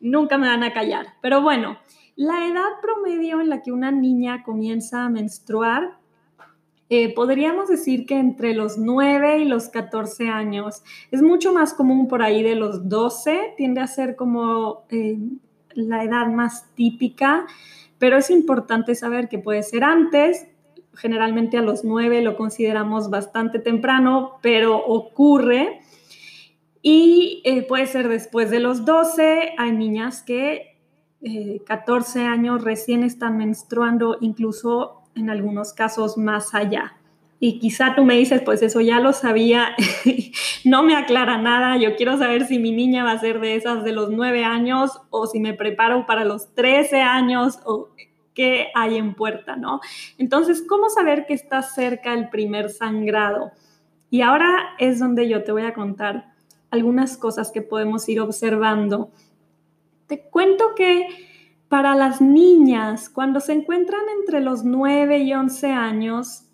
nunca 0.00 0.38
me 0.38 0.46
van 0.46 0.62
a 0.62 0.72
callar. 0.72 1.08
Pero 1.20 1.42
bueno, 1.42 1.76
la 2.16 2.46
edad 2.46 2.80
promedio 2.80 3.42
en 3.42 3.50
la 3.50 3.60
que 3.60 3.72
una 3.72 3.90
niña 3.90 4.42
comienza 4.42 5.04
a 5.04 5.10
menstruar 5.10 5.98
eh, 6.90 7.12
podríamos 7.12 7.68
decir 7.68 8.06
que 8.06 8.18
entre 8.18 8.54
los 8.54 8.78
9 8.78 9.40
y 9.40 9.44
los 9.44 9.68
14 9.68 10.28
años. 10.30 10.82
Es 11.10 11.20
mucho 11.20 11.52
más 11.52 11.74
común 11.74 12.08
por 12.08 12.22
ahí 12.22 12.42
de 12.42 12.54
los 12.54 12.88
12, 12.88 13.54
tiende 13.58 13.82
a 13.82 13.86
ser 13.86 14.16
como 14.16 14.86
eh, 14.88 15.18
la 15.74 16.02
edad 16.02 16.28
más 16.28 16.74
típica, 16.74 17.46
pero 17.98 18.16
es 18.16 18.30
importante 18.30 18.94
saber 18.94 19.28
que 19.28 19.38
puede 19.38 19.62
ser 19.62 19.84
antes. 19.84 20.46
Generalmente 20.94 21.58
a 21.58 21.62
los 21.62 21.84
9 21.84 22.22
lo 22.22 22.36
consideramos 22.36 23.10
bastante 23.10 23.58
temprano, 23.58 24.38
pero 24.40 24.78
ocurre. 24.78 25.80
Y 26.80 27.42
eh, 27.44 27.62
puede 27.62 27.86
ser 27.86 28.08
después 28.08 28.50
de 28.50 28.60
los 28.60 28.86
12. 28.86 29.52
Hay 29.58 29.72
niñas 29.72 30.22
que 30.22 30.78
14 31.66 32.22
años 32.22 32.62
recién 32.62 33.02
están 33.02 33.36
menstruando, 33.36 34.18
incluso 34.20 34.97
en 35.14 35.30
algunos 35.30 35.72
casos 35.72 36.16
más 36.16 36.54
allá. 36.54 36.94
Y 37.40 37.60
quizá 37.60 37.94
tú 37.94 38.04
me 38.04 38.16
dices, 38.16 38.42
pues 38.44 38.62
eso 38.62 38.80
ya 38.80 38.98
lo 38.98 39.12
sabía, 39.12 39.76
no 40.64 40.82
me 40.82 40.96
aclara 40.96 41.38
nada, 41.38 41.76
yo 41.76 41.94
quiero 41.94 42.18
saber 42.18 42.46
si 42.46 42.58
mi 42.58 42.72
niña 42.72 43.04
va 43.04 43.12
a 43.12 43.20
ser 43.20 43.38
de 43.40 43.54
esas 43.54 43.84
de 43.84 43.92
los 43.92 44.10
nueve 44.10 44.44
años 44.44 45.00
o 45.10 45.26
si 45.26 45.38
me 45.38 45.54
preparo 45.54 46.04
para 46.04 46.24
los 46.24 46.52
13 46.54 47.00
años 47.00 47.60
o 47.64 47.90
qué 48.34 48.68
hay 48.74 48.96
en 48.96 49.14
puerta, 49.14 49.54
¿no? 49.54 49.80
Entonces, 50.16 50.64
¿cómo 50.68 50.90
saber 50.90 51.26
que 51.26 51.34
está 51.34 51.62
cerca 51.62 52.12
el 52.12 52.28
primer 52.28 52.70
sangrado? 52.70 53.52
Y 54.10 54.22
ahora 54.22 54.74
es 54.78 54.98
donde 54.98 55.28
yo 55.28 55.44
te 55.44 55.52
voy 55.52 55.62
a 55.62 55.74
contar 55.74 56.32
algunas 56.70 57.16
cosas 57.16 57.50
que 57.52 57.62
podemos 57.62 58.08
ir 58.08 58.20
observando. 58.20 59.10
Te 60.06 60.22
cuento 60.22 60.74
que 60.76 61.06
para 61.68 61.94
las 61.94 62.20
niñas, 62.20 63.08
cuando 63.08 63.40
se 63.40 63.52
encuentran 63.52 64.02
entre 64.18 64.40
los 64.40 64.64
9 64.64 65.18
y 65.18 65.34
11 65.34 65.70
años, 65.72 66.44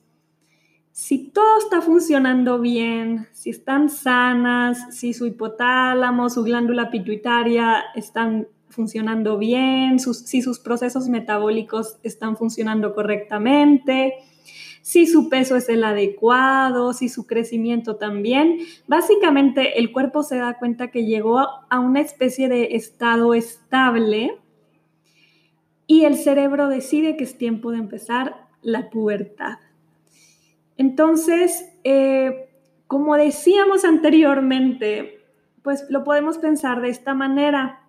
si 0.90 1.30
todo 1.30 1.59
está 1.59 1.80
funcionando 1.80 2.61
bien, 2.61 3.28
si 3.33 3.50
están 3.50 3.88
sanas, 3.90 4.94
si 4.94 5.12
su 5.12 5.26
hipotálamo, 5.26 6.30
su 6.30 6.42
glándula 6.44 6.90
pituitaria 6.90 7.85
están 7.94 8.49
funcionando 8.68 9.38
bien, 9.38 9.99
si 9.99 10.42
sus 10.42 10.59
procesos 10.59 11.09
metabólicos 11.09 11.99
están 12.02 12.37
funcionando 12.37 12.94
correctamente, 12.94 14.14
si 14.83 15.06
su 15.06 15.28
peso 15.28 15.56
es 15.56 15.68
el 15.68 15.83
adecuado, 15.83 16.92
si 16.92 17.09
su 17.09 17.26
crecimiento 17.26 17.97
también. 17.97 18.59
Básicamente 18.87 19.78
el 19.78 19.92
cuerpo 19.92 20.23
se 20.23 20.37
da 20.37 20.59
cuenta 20.59 20.90
que 20.90 21.06
llegó 21.06 21.38
a 21.38 21.80
una 21.80 22.00
especie 22.00 22.49
de 22.49 22.76
estado 22.76 23.35
estable 23.35 24.38
y 25.87 26.05
el 26.05 26.17
cerebro 26.17 26.69
decide 26.69 27.17
que 27.17 27.25
es 27.25 27.37
tiempo 27.37 27.71
de 27.71 27.79
empezar 27.79 28.47
la 28.62 28.91
pubertad. 28.91 29.59
Entonces, 30.76 31.73
eh, 31.85 32.49
como 32.87 33.17
decíamos 33.17 33.85
anteriormente, 33.85 35.21
pues 35.62 35.87
lo 35.88 36.05
podemos 36.05 36.38
pensar 36.38 36.81
de 36.81 36.91
esta 36.91 37.14
manera. 37.14 37.83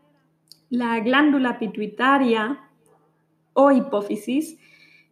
La 0.70 1.00
glándula 1.00 1.60
pituitaria 1.60 2.60
o 3.54 3.72
hipófisis 3.72 4.58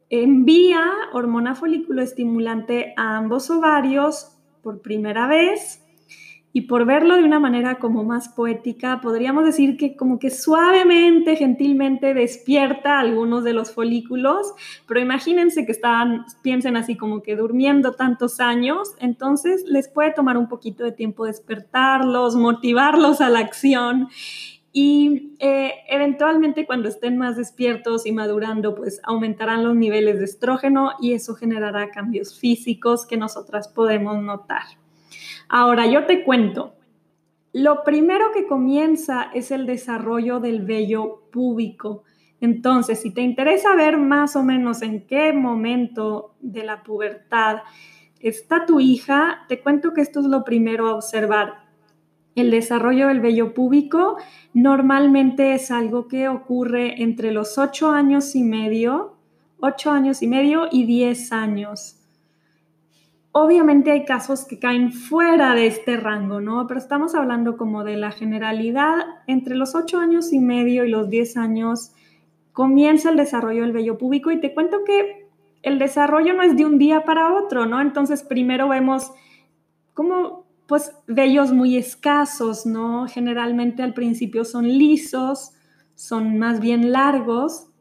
envía 0.10 0.84
hormona 1.13 1.56
folículo 1.56 2.02
estimulante 2.02 2.94
a 2.98 3.18
ambos 3.18 3.50
ovarios 3.50 4.38
por 4.62 4.82
primera 4.82 5.28
vez 5.28 5.83
y 6.56 6.62
por 6.62 6.86
verlo 6.86 7.18
de 7.18 7.24
una 7.24 7.40
manera 7.40 7.80
como 7.80 8.04
más 8.04 8.30
poética, 8.30 9.02
podríamos 9.02 9.44
decir 9.44 9.76
que 9.76 9.96
como 9.96 10.20
que 10.20 10.30
suavemente, 10.30 11.36
gentilmente 11.36 12.14
despierta 12.14 13.00
algunos 13.00 13.44
de 13.44 13.54
los 13.54 13.72
folículos, 13.74 14.54
pero 14.88 15.00
imagínense 15.00 15.66
que 15.66 15.72
estaban, 15.72 16.26
piensen 16.44 16.78
así 16.78 16.96
como 16.96 17.24
que 17.24 17.36
durmiendo 17.36 17.94
tantos 17.94 18.40
años, 18.40 18.94
entonces 19.00 19.66
les 19.68 19.88
puede 19.88 20.14
tomar 20.14 20.38
un 20.38 20.48
poquito 20.48 20.84
de 20.84 20.92
tiempo 20.92 21.26
despertarlos, 21.26 22.36
motivarlos 22.36 23.20
a 23.20 23.30
la 23.30 23.40
acción 23.40 24.10
y 24.72 25.36
eh, 25.40 25.74
eventualmente 25.88 26.68
cuando 26.68 26.88
estén 26.88 27.18
más 27.18 27.36
despiertos 27.36 28.06
y 28.06 28.12
madurando, 28.12 28.76
pues 28.76 29.02
aumentarán 29.04 29.64
los 29.64 29.76
niveles 29.76 30.20
de 30.20 30.26
estrógeno 30.26 30.92
y 31.00 31.14
eso 31.14 31.34
generará 31.34 31.90
cambios 31.90 32.40
físicos 32.40 33.08
que 33.08 33.18
nosotras 33.18 33.68
podemos 33.68 34.22
notar. 34.22 34.83
Ahora, 35.50 35.86
yo 35.88 36.06
te 36.06 36.24
cuento, 36.24 36.76
lo 37.52 37.84
primero 37.84 38.32
que 38.34 38.48
comienza 38.48 39.30
es 39.34 39.52
el 39.52 39.66
desarrollo 39.66 40.40
del 40.40 40.62
vello 40.62 41.24
púbico. 41.32 42.04
Entonces, 42.42 43.02
si 43.02 43.14
te 43.14 43.22
interesa 43.22 43.76
ver 43.76 43.98
más 43.98 44.36
o 44.36 44.44
menos 44.44 44.82
en 44.82 45.06
qué 45.06 45.34
momento 45.34 46.36
de 46.42 46.64
la 46.64 46.84
pubertad 46.84 47.58
está 48.20 48.66
tu 48.66 48.80
hija, 48.80 49.46
te 49.48 49.62
cuento 49.62 49.94
que 49.94 50.02
esto 50.02 50.20
es 50.20 50.26
lo 50.26 50.44
primero 50.44 50.88
a 50.88 50.96
observar. 50.96 51.64
El 52.36 52.50
desarrollo 52.50 53.10
del 53.10 53.22
vello 53.22 53.54
púbico 53.54 54.18
normalmente 54.54 55.54
es 55.54 55.70
algo 55.70 56.08
que 56.08 56.28
ocurre 56.28 57.02
entre 57.04 57.32
los 57.32 57.58
8 57.58 57.92
años 57.92 58.36
y 58.36 58.44
medio 58.44 59.14
8 59.66 59.92
años 59.92 60.22
y 60.22 60.28
medio 60.28 60.68
y 60.70 60.84
10 60.84 61.32
años. 61.32 62.03
Obviamente 63.36 63.90
hay 63.90 64.06
casos 64.06 64.46
que 64.46 64.60
caen 64.60 64.94
fuera 64.94 65.56
de 65.56 65.66
este 65.66 65.98
rango, 65.98 66.40
¿no? 66.40 66.68
Pero 66.68 66.80
estamos 66.80 67.16
hablando 67.16 67.58
como 67.58 67.84
de 67.84 67.98
la 67.98 68.12
generalidad. 68.12 69.00
Entre 69.25 69.56
los 69.56 69.74
8 69.74 69.98
años 69.98 70.32
y 70.34 70.40
medio 70.40 70.86
y 70.86 70.90
los 70.90 71.10
10 71.10 71.38
años 71.38 71.94
comienza 72.52 73.10
el 73.10 73.18
desarrollo 73.18 73.63
del 73.63 73.72
vello 73.72 73.98
púbico 73.98 74.30
y 74.30 74.40
te 74.40 74.54
cuento 74.54 74.84
que 74.86 75.28
el 75.63 75.80
desarrollo 75.80 76.36
no 76.36 76.44
es 76.44 76.56
de 76.56 76.66
un 76.66 76.78
día 76.78 77.06
para 77.06 77.34
otro, 77.34 77.66
¿no? 77.66 77.82
Entonces 77.82 78.22
primero 78.22 78.70
vemos 78.70 79.12
como 79.96 80.46
pues 80.68 80.96
vellos 81.08 81.52
muy 81.52 81.75
escasos, 81.75 82.68
¿no? 82.68 83.08
Generalmente 83.08 83.82
al 83.82 83.96
principio 83.96 84.46
son 84.46 84.68
lisos, 84.68 85.54
son 85.96 86.38
más 86.38 86.60
bien 86.60 86.92
largos 86.92 87.73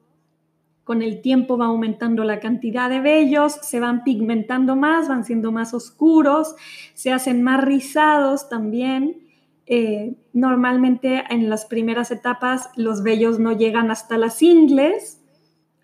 con 0.93 1.01
el 1.01 1.23
tiempo 1.23 1.57
va 1.57 1.69
aumentando 1.69 2.23
la 2.23 2.39
cantidad 2.39 2.91
de 2.91 3.01
vellos, 3.01 3.55
se 3.63 3.81
van 3.81 4.05
pigmentando 4.05 4.77
más, 4.77 5.09
van 5.09 5.25
siendo 5.25 5.51
más 5.51 5.73
oscuros, 5.73 6.55
se 6.93 7.13
hacen 7.13 7.43
más 7.43 7.65
rizados 7.65 8.51
también. 8.51 9.17
Eh, 9.65 10.17
normalmente 10.35 11.25
en 11.31 11.49
las 11.49 11.65
primeras 11.65 12.11
etapas 12.11 12.69
los 12.77 13.03
vellos 13.03 13.39
no 13.39 13.57
llegan 13.57 13.91
hasta 13.91 14.19
las 14.19 14.43
ingles, 14.43 15.19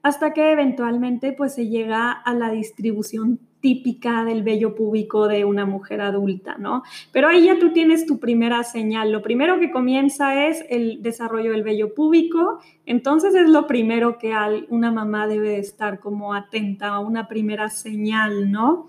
hasta 0.02 0.34
que 0.34 0.52
eventualmente 0.52 1.32
pues 1.32 1.54
se 1.54 1.68
llega 1.68 2.12
a 2.12 2.34
la 2.34 2.50
distribución 2.50 3.40
típica 3.60 4.24
del 4.24 4.42
vello 4.42 4.74
púbico 4.74 5.28
de 5.28 5.44
una 5.44 5.66
mujer 5.66 6.00
adulta, 6.00 6.56
¿no? 6.58 6.82
Pero 7.12 7.28
ahí 7.28 7.46
ya 7.46 7.58
tú 7.58 7.72
tienes 7.72 8.06
tu 8.06 8.18
primera 8.18 8.62
señal. 8.62 9.12
Lo 9.12 9.22
primero 9.22 9.58
que 9.58 9.70
comienza 9.70 10.46
es 10.46 10.64
el 10.68 11.02
desarrollo 11.02 11.52
del 11.52 11.62
vello 11.62 11.94
púbico, 11.94 12.60
entonces 12.86 13.34
es 13.34 13.48
lo 13.48 13.66
primero 13.66 14.18
que 14.18 14.34
una 14.68 14.92
mamá 14.92 15.26
debe 15.26 15.58
estar 15.58 16.00
como 16.00 16.34
atenta 16.34 16.88
a 16.88 17.00
una 17.00 17.28
primera 17.28 17.68
señal, 17.68 18.50
¿no? 18.50 18.86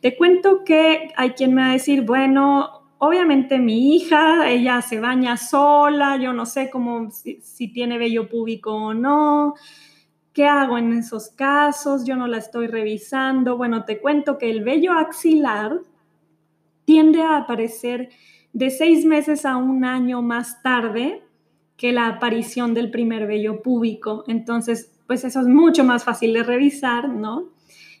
Te 0.00 0.16
cuento 0.16 0.64
que 0.64 1.12
hay 1.16 1.30
quien 1.30 1.54
me 1.54 1.62
va 1.62 1.70
a 1.70 1.72
decir, 1.72 2.02
bueno, 2.02 2.80
obviamente 2.98 3.58
mi 3.58 3.96
hija, 3.96 4.50
ella 4.50 4.82
se 4.82 5.00
baña 5.00 5.36
sola, 5.36 6.16
yo 6.16 6.32
no 6.32 6.46
sé 6.46 6.70
cómo 6.70 7.10
si, 7.10 7.68
tiene 7.68 7.98
vello 7.98 8.28
púbico 8.28 8.72
o 8.72 8.94
no. 8.94 9.54
¿Qué 10.40 10.46
hago 10.46 10.78
en 10.78 10.94
esos 10.94 11.28
casos? 11.28 12.06
Yo 12.06 12.16
no 12.16 12.26
la 12.26 12.38
estoy 12.38 12.66
revisando. 12.66 13.58
Bueno, 13.58 13.84
te 13.84 14.00
cuento 14.00 14.38
que 14.38 14.48
el 14.48 14.64
vello 14.64 14.94
axilar 14.94 15.82
tiende 16.86 17.20
a 17.20 17.36
aparecer 17.36 18.08
de 18.54 18.70
seis 18.70 19.04
meses 19.04 19.44
a 19.44 19.58
un 19.58 19.84
año 19.84 20.22
más 20.22 20.62
tarde 20.62 21.22
que 21.76 21.92
la 21.92 22.06
aparición 22.06 22.72
del 22.72 22.90
primer 22.90 23.26
vello 23.26 23.60
púbico. 23.60 24.24
Entonces, 24.28 24.98
pues 25.06 25.24
eso 25.24 25.40
es 25.40 25.46
mucho 25.46 25.84
más 25.84 26.04
fácil 26.04 26.32
de 26.32 26.42
revisar, 26.42 27.10
¿no? 27.10 27.50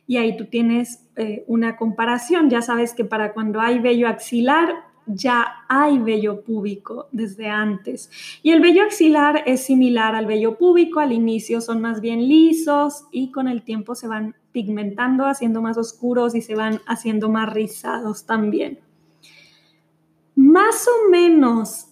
Y 0.06 0.16
ahí 0.16 0.34
tú 0.38 0.46
tienes 0.46 1.10
eh, 1.16 1.44
una 1.46 1.76
comparación. 1.76 2.48
Ya 2.48 2.62
sabes 2.62 2.94
que 2.94 3.04
para 3.04 3.34
cuando 3.34 3.60
hay 3.60 3.80
vello 3.80 4.08
axilar, 4.08 4.76
ya 5.06 5.64
hay 5.68 5.98
vello 5.98 6.42
púbico 6.42 7.08
desde 7.12 7.48
antes. 7.48 8.10
Y 8.42 8.52
el 8.52 8.60
vello 8.60 8.84
axilar 8.84 9.42
es 9.46 9.64
similar 9.64 10.14
al 10.14 10.26
vello 10.26 10.56
púbico, 10.56 11.00
al 11.00 11.12
inicio 11.12 11.60
son 11.60 11.80
más 11.80 12.00
bien 12.00 12.28
lisos 12.28 13.04
y 13.10 13.30
con 13.30 13.48
el 13.48 13.62
tiempo 13.62 13.94
se 13.94 14.08
van 14.08 14.34
pigmentando, 14.52 15.26
haciendo 15.26 15.62
más 15.62 15.78
oscuros 15.78 16.34
y 16.34 16.42
se 16.42 16.54
van 16.54 16.80
haciendo 16.86 17.28
más 17.28 17.52
rizados 17.52 18.26
también. 18.26 18.80
Más 20.34 20.86
o 20.88 21.10
menos 21.10 21.86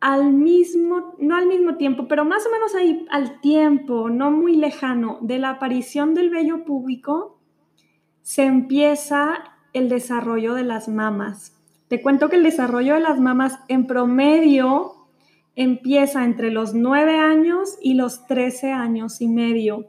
al 0.00 0.32
mismo, 0.32 1.14
no 1.18 1.36
al 1.36 1.46
mismo 1.46 1.76
tiempo, 1.76 2.06
pero 2.06 2.24
más 2.24 2.46
o 2.46 2.50
menos 2.50 2.74
ahí 2.74 3.06
al 3.10 3.40
tiempo, 3.40 4.10
no 4.10 4.30
muy 4.30 4.56
lejano, 4.56 5.18
de 5.22 5.38
la 5.38 5.50
aparición 5.50 6.14
del 6.14 6.30
vello 6.30 6.64
púbico, 6.64 7.38
se 8.22 8.44
empieza 8.44 9.56
el 9.72 9.88
desarrollo 9.88 10.54
de 10.54 10.64
las 10.64 10.88
mamas. 10.88 11.55
Te 11.88 12.02
cuento 12.02 12.28
que 12.28 12.36
el 12.36 12.42
desarrollo 12.42 12.94
de 12.94 13.00
las 13.00 13.20
mamas 13.20 13.58
en 13.68 13.86
promedio 13.86 15.08
empieza 15.54 16.24
entre 16.24 16.50
los 16.50 16.74
9 16.74 17.18
años 17.18 17.78
y 17.80 17.94
los 17.94 18.26
13 18.26 18.72
años 18.72 19.20
y 19.20 19.28
medio. 19.28 19.86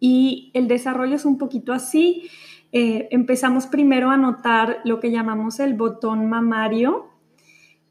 Y 0.00 0.50
el 0.54 0.68
desarrollo 0.68 1.16
es 1.16 1.24
un 1.24 1.38
poquito 1.38 1.72
así. 1.72 2.28
Eh, 2.72 3.08
empezamos 3.10 3.66
primero 3.66 4.10
a 4.10 4.16
notar 4.16 4.80
lo 4.84 5.00
que 5.00 5.10
llamamos 5.10 5.58
el 5.58 5.74
botón 5.74 6.28
mamario, 6.28 7.06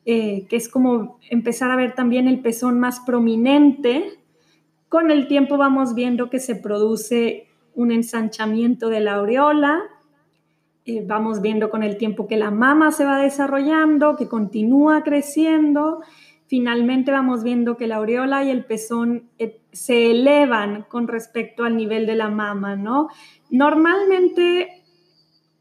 eh, 0.06 0.46
que 0.50 0.56
es 0.56 0.70
como 0.70 1.20
empezar 1.30 1.72
a 1.72 1.76
ver 1.76 1.96
también 1.96 2.28
el 2.28 2.42
pezón 2.42 2.80
más 2.80 3.00
prominente. 3.00 4.20
Con 4.88 5.12
el 5.12 5.28
tiempo 5.28 5.58
vamos 5.58 5.96
viendo 5.96 6.30
que 6.30 6.40
se 6.40 6.56
produce 6.56 7.48
un 7.74 7.92
ensanchamiento 7.92 8.90
de 8.90 9.00
la 9.00 9.16
aureola, 9.16 9.82
eh, 10.90 11.04
vamos 11.06 11.42
viendo 11.42 11.70
con 11.70 11.84
el 11.84 11.98
tiempo 11.98 12.28
que 12.28 12.38
la 12.38 12.50
mama 12.50 12.94
se 12.94 13.04
va 13.04 13.22
desarrollando, 13.22 14.16
que 14.16 14.30
continúa 14.30 15.04
creciendo. 15.04 16.00
Finalmente 16.46 17.12
vamos 17.12 17.44
viendo 17.44 17.76
que 17.76 17.88
la 17.88 17.98
aureola 17.98 18.46
y 18.46 18.52
el 18.52 18.64
pezón 18.64 19.30
eh, 19.38 19.60
se 19.74 20.12
elevan 20.12 20.84
con 20.84 21.10
respecto 21.10 21.66
al 21.66 21.76
nivel 21.76 22.06
de 22.06 22.16
la 22.16 22.30
mama, 22.30 22.78
¿no? 22.78 23.10
Normalmente 23.50 24.86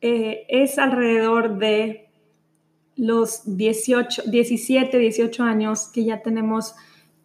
eh, 0.01 0.47
es 0.49 0.79
alrededor 0.79 1.59
de 1.59 2.09
los 2.95 3.57
18, 3.57 4.31
17, 4.31 4.97
18 4.97 5.43
años 5.43 5.89
que 5.93 6.05
ya 6.05 6.23
tenemos 6.23 6.77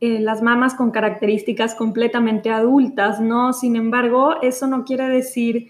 las 0.04 0.42
mamas 0.42 0.74
con 0.74 0.90
características 0.90 1.76
completamente 1.76 2.50
adultas, 2.50 3.22
¿no? 3.22 3.54
Sin 3.54 3.76
embargo, 3.76 4.42
eso 4.42 4.66
no 4.66 4.84
quiere 4.84 5.08
decir 5.08 5.68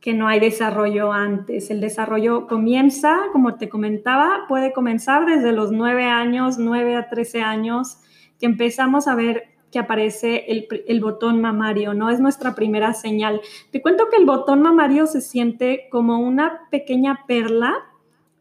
que 0.00 0.14
no 0.14 0.28
hay 0.28 0.40
desarrollo 0.40 1.12
antes. 1.12 1.70
El 1.70 1.80
desarrollo 1.80 2.46
comienza, 2.46 3.18
como 3.32 3.56
te 3.56 3.68
comentaba, 3.68 4.44
puede 4.48 4.72
comenzar 4.72 5.26
desde 5.26 5.52
los 5.52 5.72
9 5.72 6.04
años, 6.04 6.58
9 6.58 6.96
a 6.96 7.08
13 7.08 7.42
años, 7.42 7.98
que 8.38 8.46
empezamos 8.46 9.08
a 9.08 9.14
ver 9.14 9.56
que 9.72 9.78
aparece 9.80 10.44
el, 10.48 10.68
el, 10.86 11.00
botón 11.00 11.40
mamario, 11.40 11.92
¿no? 11.92 12.08
Es 12.08 12.20
nuestra 12.20 12.54
primera 12.54 12.94
señal. 12.94 13.40
Te 13.72 13.82
cuento 13.82 14.08
que 14.08 14.16
el 14.16 14.24
botón 14.24 14.62
mamario 14.62 15.06
se 15.06 15.20
siente 15.20 15.88
como 15.90 16.20
una 16.20 16.68
pequeña 16.70 17.24
perla 17.26 17.74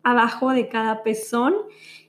abajo 0.04 0.52
de 0.52 0.68
cada 0.68 1.02
pezón 1.02 1.56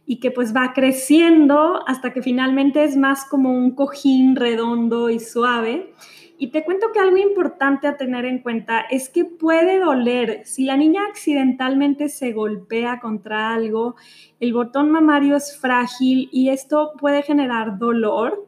y 0.04 0.20
que 0.20 0.30
pues 0.30 0.54
va 0.54 0.72
creciendo 0.74 1.82
hasta 1.88 2.12
que 2.12 2.22
finalmente 2.22 2.84
es 2.84 2.96
más 2.96 3.24
como 3.24 3.50
un 3.50 3.74
cojín 3.74 4.36
redondo 4.36 5.10
y 5.10 5.18
suave 5.18 5.92
y 6.38 6.48
te 6.48 6.64
cuento 6.64 6.92
que 6.92 7.00
algo 7.00 7.16
importante 7.16 7.86
a 7.86 7.96
tener 7.96 8.24
en 8.24 8.40
cuenta 8.40 8.80
es 8.80 9.08
que 9.08 9.24
puede 9.24 9.78
doler. 9.78 10.42
Si 10.44 10.64
la 10.64 10.76
niña 10.76 11.02
accidentalmente 11.08 12.08
se 12.08 12.32
golpea 12.32 13.00
contra 13.00 13.54
algo, 13.54 13.96
el 14.40 14.52
botón 14.52 14.90
mamario 14.90 15.36
es 15.36 15.56
frágil 15.58 16.28
y 16.32 16.50
esto 16.50 16.92
puede 16.98 17.22
generar 17.22 17.78
dolor. 17.78 18.46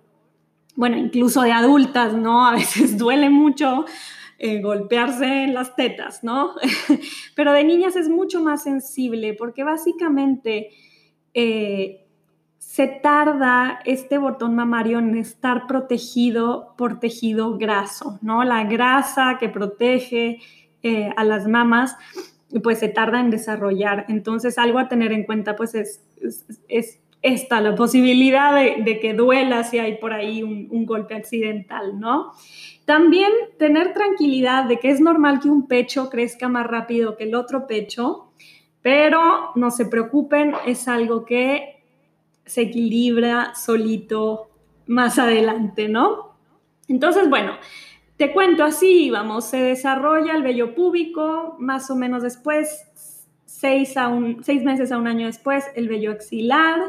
Bueno, 0.77 0.97
incluso 0.97 1.43
de 1.43 1.53
adultas, 1.53 2.15
¿no? 2.15 2.47
A 2.47 2.53
veces 2.53 2.99
duele 2.99 3.31
mucho 3.31 3.85
eh, 4.39 4.61
golpearse 4.61 5.45
en 5.45 5.55
las 5.55 5.75
tetas, 5.75 6.23
¿no? 6.23 6.55
Pero 7.35 7.53
de 7.53 7.65
niñas 7.65 7.97
es 7.97 8.09
mucho 8.09 8.43
más 8.43 8.63
sensible 8.63 9.35
porque 9.35 9.65
básicamente... 9.65 10.71
Eh, 11.35 12.05
se 12.79 12.87
tarda 12.87 13.81
este 13.85 14.19
botón 14.19 14.55
mamario 14.55 15.01
en 15.01 15.17
estar 15.17 15.67
protegido 15.67 16.77
por 16.79 17.01
tejido 17.01 17.59
graso, 17.59 18.21
¿no? 18.23 18.45
La 18.45 18.63
grasa 18.67 19.37
que 19.41 19.49
protege 19.49 20.39
eh, 20.85 21.11
a 21.17 21.25
las 21.25 21.49
mamas, 21.49 21.97
pues 22.63 22.79
se 22.79 22.89
tarda 22.89 23.19
en 23.19 23.31
desarrollar. 23.31 24.05
Entonces, 24.09 24.59
algo 24.59 24.79
a 24.79 24.87
tener 24.87 25.11
en 25.11 25.25
cuenta, 25.25 25.57
pues 25.57 25.75
es, 25.75 26.05
es, 26.69 27.01
esta, 27.21 27.61
la 27.61 27.75
posibilidad 27.75 28.55
de, 28.55 29.01
que 29.01 29.13
duela 29.13 29.65
si 29.65 29.81
hay 29.81 29.97
por 29.97 30.13
ahí 30.13 30.45
un, 30.45 30.69
un 30.71 30.87
golpe 30.87 31.17
accidental, 31.17 31.99
¿no? 31.99 32.31
También 32.85 33.33
tener 33.59 33.93
tranquilidad 33.93 34.67
de 34.67 34.79
que 34.79 34.91
es 34.91 35.01
normal 35.01 35.41
que 35.41 35.51
un 35.51 35.67
pecho 35.67 36.09
crezca 36.11 36.49
más 36.49 36.69
rápido 36.69 37.17
que 37.17 37.25
el 37.25 37.35
otro 37.35 37.67
pecho, 37.67 38.31
pero 38.83 39.51
no 39.57 39.73
se 39.73 39.85
preocupen, 39.85 40.53
es 40.65 40.87
algo 40.87 41.25
que 41.25 41.78
se 42.49 42.63
equilibra 42.63 43.55
solito 43.55 44.49
más 44.87 45.19
adelante, 45.19 45.89
¿no? 45.89 46.37
Entonces, 46.89 47.29
bueno, 47.29 47.53
te 48.17 48.33
cuento 48.33 48.65
así, 48.65 49.11
vamos, 49.11 49.45
se 49.45 49.59
desarrolla 49.59 50.35
el 50.35 50.43
vello 50.43 50.75
púbico, 50.75 51.57
más 51.61 51.91
o 51.91 51.95
menos 51.95 52.23
después, 52.23 52.87
seis, 53.45 53.97
a 53.97 54.09
un, 54.09 54.43
seis 54.43 54.65
meses 54.65 54.91
a 54.91 54.99
un 54.99 55.07
año 55.07 55.27
después, 55.27 55.65
el 55.77 55.89
vello 55.89 56.11
axilar, 56.11 56.81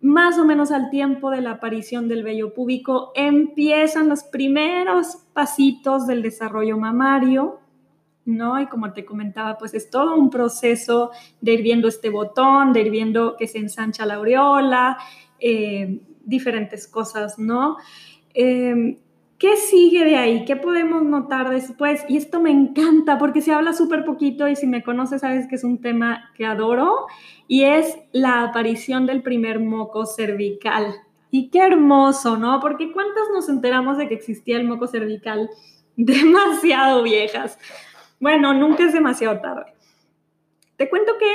más 0.00 0.36
o 0.38 0.44
menos 0.44 0.70
al 0.70 0.90
tiempo 0.90 1.30
de 1.30 1.40
la 1.40 1.52
aparición 1.52 2.08
del 2.08 2.24
vello 2.24 2.52
púbico, 2.52 3.12
empiezan 3.14 4.08
los 4.08 4.24
primeros 4.24 5.16
pasitos 5.32 6.06
del 6.06 6.20
desarrollo 6.20 6.76
mamario, 6.76 7.60
¿no? 8.24 8.60
Y 8.60 8.66
como 8.66 8.92
te 8.92 9.04
comentaba, 9.04 9.58
pues 9.58 9.74
es 9.74 9.90
todo 9.90 10.14
un 10.16 10.30
proceso 10.30 11.10
de 11.40 11.54
ir 11.54 11.62
viendo 11.62 11.88
este 11.88 12.10
botón, 12.10 12.72
de 12.72 12.82
ir 12.82 12.90
viendo 12.90 13.36
que 13.36 13.46
se 13.46 13.58
ensancha 13.58 14.06
la 14.06 14.14
aureola, 14.14 14.98
eh, 15.38 16.00
diferentes 16.24 16.86
cosas, 16.88 17.38
¿no? 17.38 17.76
Em, 18.32 18.98
¿Qué 19.38 19.56
sigue 19.56 20.04
de 20.04 20.16
ahí? 20.16 20.44
¿Qué 20.44 20.56
podemos 20.56 21.02
notar 21.02 21.50
después? 21.50 22.04
Y 22.08 22.16
esto 22.16 22.40
me 22.40 22.50
encanta 22.50 23.18
porque 23.18 23.42
se 23.42 23.52
habla 23.52 23.72
súper 23.72 24.04
poquito 24.04 24.48
y 24.48 24.56
si 24.56 24.66
me 24.66 24.82
conoces 24.82 25.22
sabes 25.22 25.48
que 25.48 25.56
es 25.56 25.64
un 25.64 25.80
tema 25.80 26.30
que 26.36 26.46
adoro 26.46 27.06
y 27.48 27.64
es 27.64 27.98
la 28.12 28.42
aparición 28.44 29.06
del 29.06 29.22
primer 29.22 29.60
moco 29.60 30.06
cervical. 30.06 30.94
Y 31.30 31.50
qué 31.50 31.58
hermoso, 31.58 32.38
¿no? 32.38 32.60
Porque 32.60 32.92
¿cuántas 32.92 33.24
nos 33.34 33.48
enteramos 33.48 33.98
de 33.98 34.08
que 34.08 34.14
existía 34.14 34.56
el 34.56 34.68
moco 34.68 34.86
cervical? 34.86 35.50
Demasiado 35.96 37.02
viejas. 37.02 37.58
Bueno, 38.24 38.54
nunca 38.54 38.86
es 38.86 38.94
demasiado 38.94 39.38
tarde. 39.40 39.74
Te 40.78 40.88
cuento 40.88 41.12
que 41.18 41.26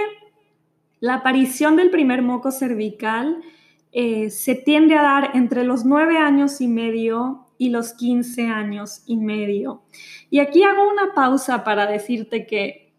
la 0.99 1.13
aparición 1.13 1.75
del 1.75 1.91
primer 1.91 2.23
moco 2.23 2.51
cervical 2.51 3.43
eh, 3.91 4.31
se 4.31 4.55
tiende 4.55 4.95
a 4.95 5.03
dar 5.03 5.31
entre 5.35 5.63
los 5.65 5.85
nueve 5.85 6.17
años 6.17 6.61
y 6.61 6.67
medio 6.67 7.45
y 7.59 7.69
los 7.69 7.93
15 7.93 8.47
años 8.47 9.03
y 9.05 9.17
medio. 9.17 9.83
Y 10.31 10.39
aquí 10.39 10.63
hago 10.63 10.89
una 10.89 11.13
pausa 11.13 11.63
para 11.63 11.85
decirte 11.85 12.47
que 12.47 12.91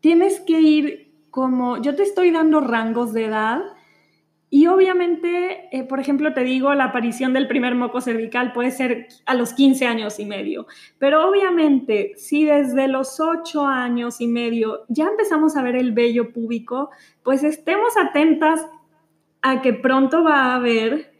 tienes 0.00 0.40
que 0.40 0.58
ir 0.58 1.12
como, 1.28 1.76
yo 1.82 1.94
te 1.94 2.04
estoy 2.04 2.30
dando 2.30 2.60
rangos 2.60 3.12
de 3.12 3.26
edad 3.26 3.60
y 4.54 4.66
obviamente, 4.66 5.70
eh, 5.72 5.82
por 5.82 5.98
ejemplo, 5.98 6.34
te 6.34 6.44
digo, 6.44 6.74
la 6.74 6.84
aparición 6.84 7.32
del 7.32 7.48
primer 7.48 7.74
moco 7.74 8.02
cervical 8.02 8.52
puede 8.52 8.70
ser 8.70 9.08
a 9.24 9.32
los 9.32 9.54
15 9.54 9.86
años 9.86 10.20
y 10.20 10.26
medio, 10.26 10.66
pero 10.98 11.26
obviamente 11.26 12.12
si 12.16 12.44
desde 12.44 12.86
los 12.86 13.18
8 13.18 13.66
años 13.66 14.20
y 14.20 14.28
medio 14.28 14.84
ya 14.88 15.06
empezamos 15.06 15.56
a 15.56 15.62
ver 15.62 15.74
el 15.76 15.92
vello 15.92 16.34
púbico, 16.34 16.90
pues 17.22 17.44
estemos 17.44 17.96
atentas 17.96 18.60
a 19.40 19.62
que 19.62 19.72
pronto 19.72 20.22
va 20.22 20.52
a 20.52 20.56
haber 20.56 21.11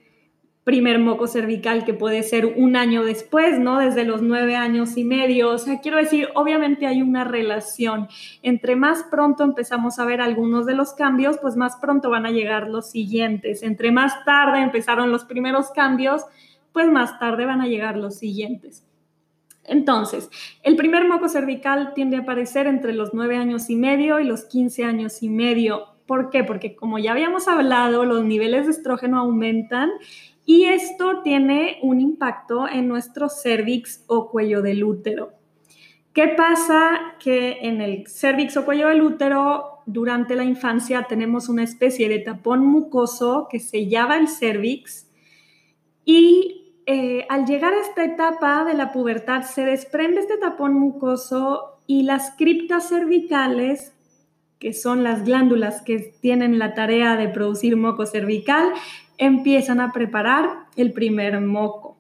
primer 0.65 1.01
moco 1.01 1.27
cervical 1.27 1.85
que 1.85 1.93
puede 1.93 2.23
ser 2.23 2.47
un 2.47 2.77
año 2.77 3.05
después, 3.05 3.59
¿no? 3.59 3.79
Desde 3.79 4.05
los 4.05 4.23
nueve 4.23 4.55
años 4.55 4.97
y 4.97 5.05
medio. 5.05 5.51
O 5.51 5.59
sea, 5.59 5.81
quiero 5.81 5.97
decir, 5.97 6.29
obviamente 6.35 6.87
hay 6.87 7.03
una 7.03 7.25
relación. 7.25 8.09
Entre 8.43 8.77
más 8.77 9.03
pronto 9.11 9.43
empezamos 9.43 9.99
a 9.99 10.05
ver 10.05 10.21
algunos 10.21 10.65
de 10.67 10.75
los 10.75 10.93
cambios, 10.93 11.39
pues 11.39 11.57
más 11.57 11.77
pronto 11.77 12.11
van 12.11 12.27
a 12.27 12.31
llegar 12.31 12.69
los 12.69 12.91
siguientes. 12.91 13.63
Entre 13.63 13.91
más 13.91 14.25
tarde 14.25 14.63
empezaron 14.63 15.11
los 15.11 15.25
primeros 15.25 15.71
cambios, 15.71 16.23
pues 16.73 16.89
más 16.89 17.19
tarde 17.19 17.45
van 17.45 17.61
a 17.61 17.67
llegar 17.67 17.97
los 17.97 18.17
siguientes. 18.17 18.87
Entonces, 19.65 20.29
el 20.63 20.77
primer 20.77 21.07
moco 21.07 21.29
cervical 21.29 21.93
tiende 21.95 22.17
a 22.17 22.21
aparecer 22.21 22.67
entre 22.67 22.93
los 22.93 23.15
nueve 23.15 23.37
años 23.37 23.71
y 23.71 23.77
medio 23.77 24.19
y 24.21 24.25
los 24.25 24.45
15 24.45 24.85
años 24.85 25.23
y 25.23 25.29
medio. 25.29 25.92
¿Por 26.07 26.31
qué? 26.31 26.45
Porque 26.45 26.75
como 26.75 26.99
ya 26.99 27.13
habíamos 27.13 27.49
hablado, 27.49 28.05
los 28.05 28.25
niveles 28.25 28.67
de 28.67 28.73
estrógeno 28.73 29.19
aumentan 29.21 29.91
y 30.45 30.65
esto 30.65 31.23
tiene 31.23 31.79
un 31.83 32.01
impacto 32.01 32.69
en 32.69 32.89
nuestro 32.89 33.29
cervix 33.29 34.05
o 34.09 34.31
cuello 34.31 34.63
del 34.63 34.83
útero. 34.85 35.33
¿Qué 36.13 36.29
pasa? 36.29 37.15
Que 37.19 37.59
en 37.63 37.81
el 37.81 38.07
cervix 38.07 38.57
o 38.57 38.65
cuello 38.65 38.89
del 38.89 39.03
útero, 39.03 39.81
durante 39.87 40.37
la 40.37 40.45
infancia, 40.45 41.07
tenemos 41.09 41.49
una 41.49 41.63
especie 41.63 42.09
de 42.09 42.19
tapón 42.19 42.67
mucoso 42.67 43.49
que 43.51 43.61
se 43.61 43.87
llama 43.87 44.19
el 44.19 44.29
cervix 44.29 45.09
y 46.05 46.75
eh, 46.87 47.27
al 47.29 47.47
llegar 47.47 47.73
a 47.73 47.81
esta 47.81 48.05
etapa 48.05 48.65
de 48.65 48.75
la 48.75 48.93
pubertad 48.93 49.43
se 49.43 49.65
desprende 49.65 50.21
este 50.21 50.37
tapón 50.37 50.75
mucoso 50.75 51.79
y 51.87 52.03
las 52.03 52.33
criptas 52.37 52.89
cervicales 52.89 53.95
que 54.63 54.73
son 54.73 55.03
las 55.03 55.25
glándulas 55.25 55.83
que 55.83 56.15
tienen 56.21 56.57
la 56.61 56.73
tarea 56.73 57.17
de 57.17 57.29
producir 57.29 57.77
moco 57.77 58.07
cervical, 58.07 58.71
empiezan 59.19 59.81
a 59.81 59.91
preparar 59.91 60.67
el 60.77 60.93
primer 60.93 61.41
moco. 61.41 61.97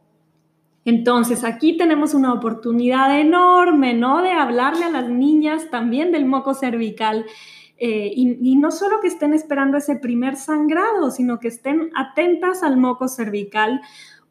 Entonces, 0.85 1.42
aquí 1.42 1.77
tenemos 1.77 2.14
una 2.14 2.33
oportunidad 2.33 3.18
enorme, 3.18 3.94
¿no? 3.94 4.22
De 4.22 4.31
hablarle 4.31 4.85
a 4.85 4.90
las 4.90 5.09
niñas 5.09 5.70
también 5.72 6.12
del 6.12 6.25
moco 6.25 6.55
cervical. 6.55 7.27
Eh, 7.79 8.12
y, 8.14 8.55
no 8.55 8.70
solo 8.70 9.01
que 9.01 9.09
estén 9.09 9.35
esperando 9.35 9.77
ese 9.77 9.96
primer 9.96 10.37
sangrado, 10.37 11.11
sino 11.11 11.40
que 11.40 11.48
estén 11.48 11.90
atentas 11.96 12.62
al 12.62 12.77
moco 12.77 13.09
cervical. 13.09 13.81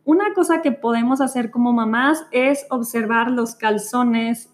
Una 0.06 0.34
cosa 0.34 0.62
que 0.62 0.72
podemos 0.72 1.20
hacer 1.20 1.52
como 1.52 1.74
mamás 1.74 2.26
es 2.32 2.66
observar 2.70 3.30
los 3.30 3.56
calzones 3.56 4.51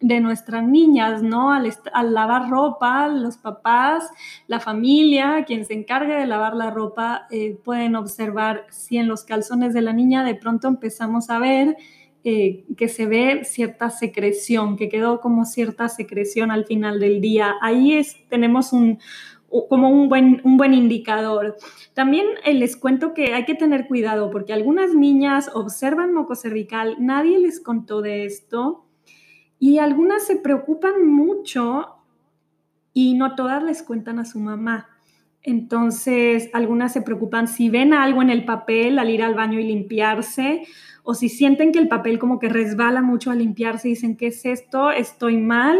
de 0.00 0.20
nuestras 0.20 0.64
niñas, 0.64 1.22
¿no? 1.22 1.52
Al, 1.52 2.14
lavar 2.14 2.50
ropa, 2.50 3.08
los 3.08 3.36
papás, 3.36 4.08
la 4.46 4.60
familia, 4.60 5.44
quien 5.46 5.64
se 5.64 5.74
encargue 5.74 6.14
de 6.14 6.26
lavar 6.26 6.54
la 6.54 6.70
ropa, 6.70 7.26
eh, 7.30 7.58
pueden 7.64 7.96
observar 7.96 8.66
si 8.70 8.98
en 8.98 9.08
los 9.08 9.24
calzones 9.24 9.74
de 9.74 9.82
la 9.82 9.92
niña 9.92 10.24
de 10.24 10.34
pronto 10.34 10.68
empezamos 10.68 11.30
a 11.30 11.38
ver 11.38 11.76
eh, 12.24 12.64
que 12.76 12.88
se 12.88 13.06
ve 13.06 13.44
cierta 13.44 13.90
secreción, 13.90 14.76
que 14.76 14.88
quedó 14.88 15.20
como 15.20 15.44
cierta 15.44 15.88
secreción 15.88 16.50
al 16.50 16.64
final 16.64 17.00
del 17.00 17.20
día. 17.20 17.54
Ahí 17.60 17.94
es, 17.94 18.16
tenemos 18.28 18.72
un, 18.72 18.98
como 19.68 19.90
un 19.90 20.08
buen, 20.08 20.40
un 20.44 20.56
buen 20.56 20.74
indicador. 20.74 21.56
También 21.94 22.26
eh, 22.44 22.54
les 22.54 22.76
cuento 22.76 23.14
que 23.14 23.34
hay 23.34 23.44
que 23.44 23.54
tener 23.54 23.86
cuidado 23.86 24.30
porque 24.30 24.52
algunas 24.52 24.94
niñas 24.94 25.50
observan 25.54 26.12
moco 26.12 26.34
cervical, 26.34 26.96
nadie 27.00 27.38
les 27.38 27.60
contó 27.60 28.02
de 28.02 28.24
esto 28.24 28.87
y 29.58 29.78
algunas 29.78 30.26
se 30.26 30.36
preocupan 30.36 31.06
mucho 31.06 31.96
y 32.92 33.14
no 33.14 33.34
todas 33.34 33.62
les 33.62 33.82
cuentan 33.82 34.18
a 34.18 34.24
su 34.24 34.40
mamá. 34.40 34.88
Entonces, 35.42 36.50
algunas 36.52 36.92
se 36.92 37.02
preocupan 37.02 37.48
si 37.48 37.70
ven 37.70 37.94
algo 37.94 38.22
en 38.22 38.30
el 38.30 38.44
papel 38.44 38.98
al 38.98 39.10
ir 39.10 39.22
al 39.22 39.34
baño 39.34 39.58
y 39.60 39.64
limpiarse, 39.64 40.62
o 41.04 41.14
si 41.14 41.28
sienten 41.28 41.72
que 41.72 41.78
el 41.78 41.88
papel 41.88 42.18
como 42.18 42.38
que 42.38 42.48
resbala 42.48 43.02
mucho 43.02 43.30
al 43.30 43.38
limpiarse 43.38 43.88
y 43.88 43.92
dicen, 43.92 44.16
¿qué 44.16 44.26
es 44.26 44.44
esto? 44.44 44.90
Estoy 44.90 45.38
mal. 45.38 45.78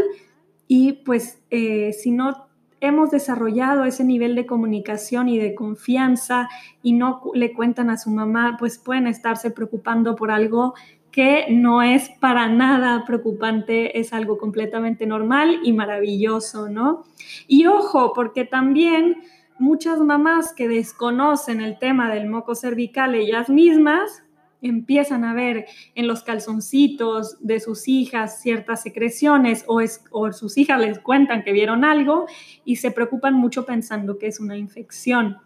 Y 0.68 0.92
pues 1.04 1.42
eh, 1.50 1.92
si 1.92 2.12
no 2.12 2.48
hemos 2.80 3.10
desarrollado 3.10 3.84
ese 3.84 4.04
nivel 4.04 4.34
de 4.34 4.46
comunicación 4.46 5.28
y 5.28 5.38
de 5.38 5.54
confianza 5.54 6.48
y 6.82 6.92
no 6.92 7.20
le 7.34 7.52
cuentan 7.52 7.90
a 7.90 7.98
su 7.98 8.10
mamá, 8.10 8.56
pues 8.58 8.78
pueden 8.78 9.06
estarse 9.06 9.50
preocupando 9.50 10.14
por 10.16 10.30
algo 10.30 10.74
que 11.18 11.46
no 11.50 11.82
es 11.82 12.10
para 12.10 12.46
nada 12.46 13.04
preocupante, 13.04 13.98
es 13.98 14.12
algo 14.12 14.38
completamente 14.38 15.04
normal 15.04 15.58
y 15.64 15.72
maravilloso, 15.72 16.68
¿no? 16.68 17.02
Y 17.48 17.66
ojo, 17.66 18.12
porque 18.14 18.44
también 18.44 19.16
muchas 19.58 19.98
mamás 19.98 20.52
que 20.52 20.68
desconocen 20.68 21.60
el 21.60 21.76
tema 21.80 22.08
del 22.08 22.28
moco 22.28 22.54
cervical 22.54 23.16
ellas 23.16 23.48
mismas, 23.48 24.22
empiezan 24.62 25.24
a 25.24 25.34
ver 25.34 25.66
en 25.96 26.06
los 26.06 26.22
calzoncitos 26.22 27.44
de 27.44 27.58
sus 27.58 27.88
hijas 27.88 28.40
ciertas 28.40 28.82
secreciones 28.82 29.64
o, 29.66 29.80
o, 30.12 30.32
sus 30.32 30.56
hijas 30.56 30.80
les 30.80 31.00
cuentan 31.00 31.42
que 31.42 31.50
vieron 31.50 31.84
algo 31.84 32.26
y 32.64 32.76
se 32.76 32.92
preocupan 32.92 33.34
mucho 33.34 33.66
pensando 33.66 34.18
que 34.18 34.28
es 34.28 34.38
una 34.38 34.56
infección. 34.56 35.38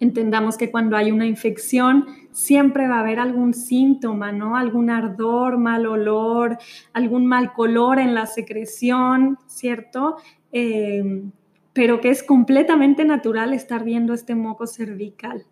Entendamos 0.00 0.56
que 0.56 0.70
cuando 0.70 0.96
hay 0.96 1.12
una 1.12 1.26
infección 1.26 2.06
siempre 2.30 2.88
va 2.88 2.96
a 2.96 3.00
haber 3.00 3.18
algún 3.18 3.54
síntoma, 3.54 4.32
¿no? 4.32 4.56
Algún 4.56 4.90
ardor, 4.90 5.58
mal 5.58 5.86
olor, 5.86 6.58
algún 6.92 7.26
mal 7.26 7.52
color 7.52 7.98
en 7.98 8.14
la 8.14 8.26
secreción, 8.26 9.38
¿cierto? 9.46 10.16
Em, 10.52 11.30
pero 11.72 12.00
que 12.00 12.10
es 12.10 12.22
completamente 12.22 13.04
natural 13.04 13.52
estar 13.52 13.84
viendo 13.84 14.14
este 14.14 14.34
moco 14.34 14.66
cervical. 14.66 15.44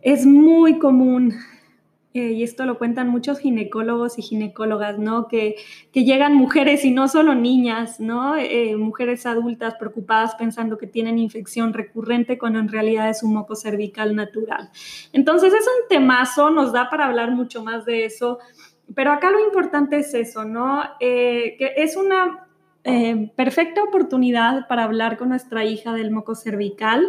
Es 0.00 0.26
muy 0.26 0.78
común 0.78 1.34
eh, 2.16 2.30
y 2.30 2.44
esto 2.44 2.64
lo 2.64 2.78
cuentan 2.78 3.08
muchos 3.08 3.40
ginecólogos 3.40 4.20
y 4.20 4.22
ginecólogas, 4.22 5.00
¿no? 5.00 5.26
Que, 5.26 5.56
llegan 5.92 6.34
mujeres 6.34 6.84
y 6.84 6.92
no 6.92 7.08
solo 7.08 7.34
niñas, 7.34 7.98
¿no? 7.98 8.36
Eh, 8.36 8.76
mujeres 8.76 9.26
adultas 9.26 9.74
preocupadas 9.74 10.36
pensando 10.36 10.78
que 10.78 10.86
tienen 10.86 11.18
infección 11.18 11.72
recurrente 11.72 12.38
cuando 12.38 12.60
en 12.60 12.68
realidad 12.68 13.10
es 13.10 13.24
un 13.24 13.34
moco 13.34 13.56
cervical 13.56 14.14
natural. 14.14 14.70
Entonces 15.12 15.52
es 15.52 15.66
un 15.66 15.88
temazo, 15.88 16.50
nos 16.50 16.72
da 16.72 16.88
para 16.88 17.06
hablar 17.06 17.32
mucho 17.32 17.64
más 17.64 17.84
de 17.84 18.04
eso, 18.04 18.38
pero 18.94 19.10
acá 19.10 19.32
lo 19.32 19.44
importante 19.44 19.98
es 19.98 20.14
eso, 20.14 20.44
¿no? 20.44 20.84
Eh, 21.00 21.56
que 21.58 21.72
es 21.78 21.96
una 21.96 22.46
perfecta 23.34 23.82
oportunidad 23.82 24.68
para 24.68 24.84
hablar 24.84 25.16
con 25.16 25.30
nuestra 25.30 25.64
hija 25.64 25.94
del 25.94 26.10
moco 26.10 26.34
cervical. 26.34 27.02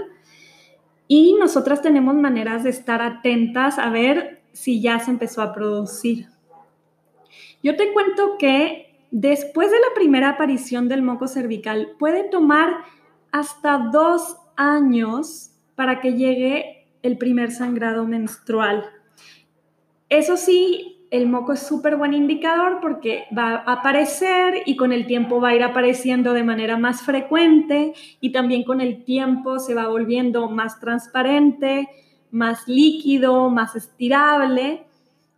Y 1.08 1.34
nosotras 1.34 1.82
tenemos 1.82 2.16
maneras 2.16 2.64
de 2.64 2.70
estar 2.70 3.02
atentas 3.02 3.78
a 3.78 3.90
ver 3.90 4.45
si 4.56 4.82
ya 4.82 5.00
se 5.00 5.12
empezó 5.12 5.42
a 5.42 5.54
producir. 5.54 6.28
Yo 7.62 7.76
te 7.76 7.92
cuento 7.94 8.38
que 8.40 9.06
después 9.12 9.70
de 9.70 9.80
la 9.80 9.94
primera 9.94 10.30
aparición 10.30 10.88
del 10.88 11.02
moco 11.02 11.28
cervical 11.28 11.90
puede 12.00 12.30
tomar 12.30 12.74
hasta 13.32 13.90
dos 13.92 14.38
años 14.56 15.52
para 15.76 16.00
que 16.00 16.14
llegue 16.14 16.88
el 17.04 17.18
primer 17.18 17.52
sangrado 17.52 18.06
menstrual. 18.06 18.86
Eso 20.10 20.38
sí, 20.38 21.06
el 21.12 21.28
moco 21.28 21.54
es 21.54 21.60
súper 21.60 21.98
buen 21.98 22.14
indicador 22.14 22.80
porque 22.82 23.26
va 23.38 23.56
a 23.58 23.74
aparecer 23.74 24.64
y 24.66 24.78
con 24.78 24.94
el 24.94 25.06
tiempo 25.06 25.42
va 25.42 25.50
a 25.50 25.56
ir 25.56 25.64
apareciendo 25.64 26.34
de 26.34 26.44
manera 26.44 26.78
más 26.78 27.02
frecuente 27.02 27.94
y 28.22 28.32
también 28.32 28.64
con 28.64 28.80
el 28.80 29.04
tiempo 29.04 29.60
se 29.60 29.74
va 29.74 29.88
volviendo 29.88 30.50
más 30.50 30.80
transparente, 30.80 31.90
más 32.36 32.68
líquido, 32.68 33.50
más 33.50 33.78
estirable. 33.78 34.86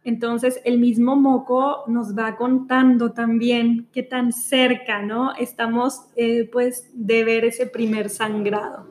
Entonces, 0.03 0.59
el 0.65 0.79
mismo 0.79 1.15
moco 1.15 1.83
nos 1.85 2.17
va 2.17 2.35
contando 2.37 3.11
también 3.11 3.87
qué 3.93 4.01
tan 4.01 4.33
cerca, 4.33 5.03
¿no? 5.03 5.35
Estamos, 5.35 6.07
eh, 6.15 6.49
pues, 6.51 6.89
de 6.93 7.23
ver 7.23 7.45
ese 7.45 7.67
primer 7.67 8.09
sangrado. 8.09 8.87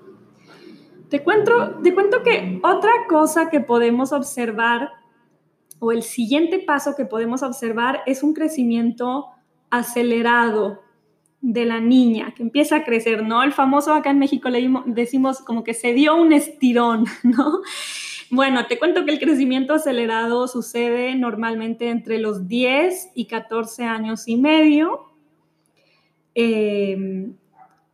Te 1.09 1.25
cuento, 1.25 1.81
te 1.83 1.95
cuento 1.95 2.23
que 2.23 2.61
otra 2.63 2.93
cosa 3.09 3.51
que 3.51 3.59
podemos 3.61 4.13
observar, 4.13 4.91
o 5.81 5.91
el 5.91 6.03
siguiente 6.05 6.61
paso 6.61 6.95
que 6.97 7.07
podemos 7.07 7.43
observar, 7.43 8.03
es 8.07 8.23
un 8.23 8.35
crecimiento 8.35 9.27
acelerado 9.69 10.86
de 11.41 11.65
la 11.65 11.81
niña, 11.81 12.33
que 12.35 12.43
empieza 12.43 12.77
a 12.77 12.85
crecer, 12.85 13.23
¿no? 13.23 13.43
El 13.43 13.53
famoso 13.53 13.95
acá 13.95 14.11
en 14.11 14.19
México 14.19 14.49
le 14.49 14.69
decimos 14.87 15.41
como 15.41 15.65
que 15.65 15.75
se 15.75 15.93
dio 15.93 16.17
un 16.17 16.33
estirón, 16.33 17.05
¿no? 17.23 17.61
Bueno, 18.31 18.67
te 18.67 18.79
cuento 18.79 19.05
que 19.05 19.13
el 19.13 19.21
crecimiento 19.21 19.75
acelerado 19.75 20.49
sucede 20.49 21.15
normalmente 21.15 21.89
entre 21.91 22.19
los 22.19 22.49
10 22.49 23.13
y 23.15 23.27
14 23.27 23.85
años 23.85 24.27
y 24.27 24.37
medio. 24.37 25.13
Eh, 26.35 27.31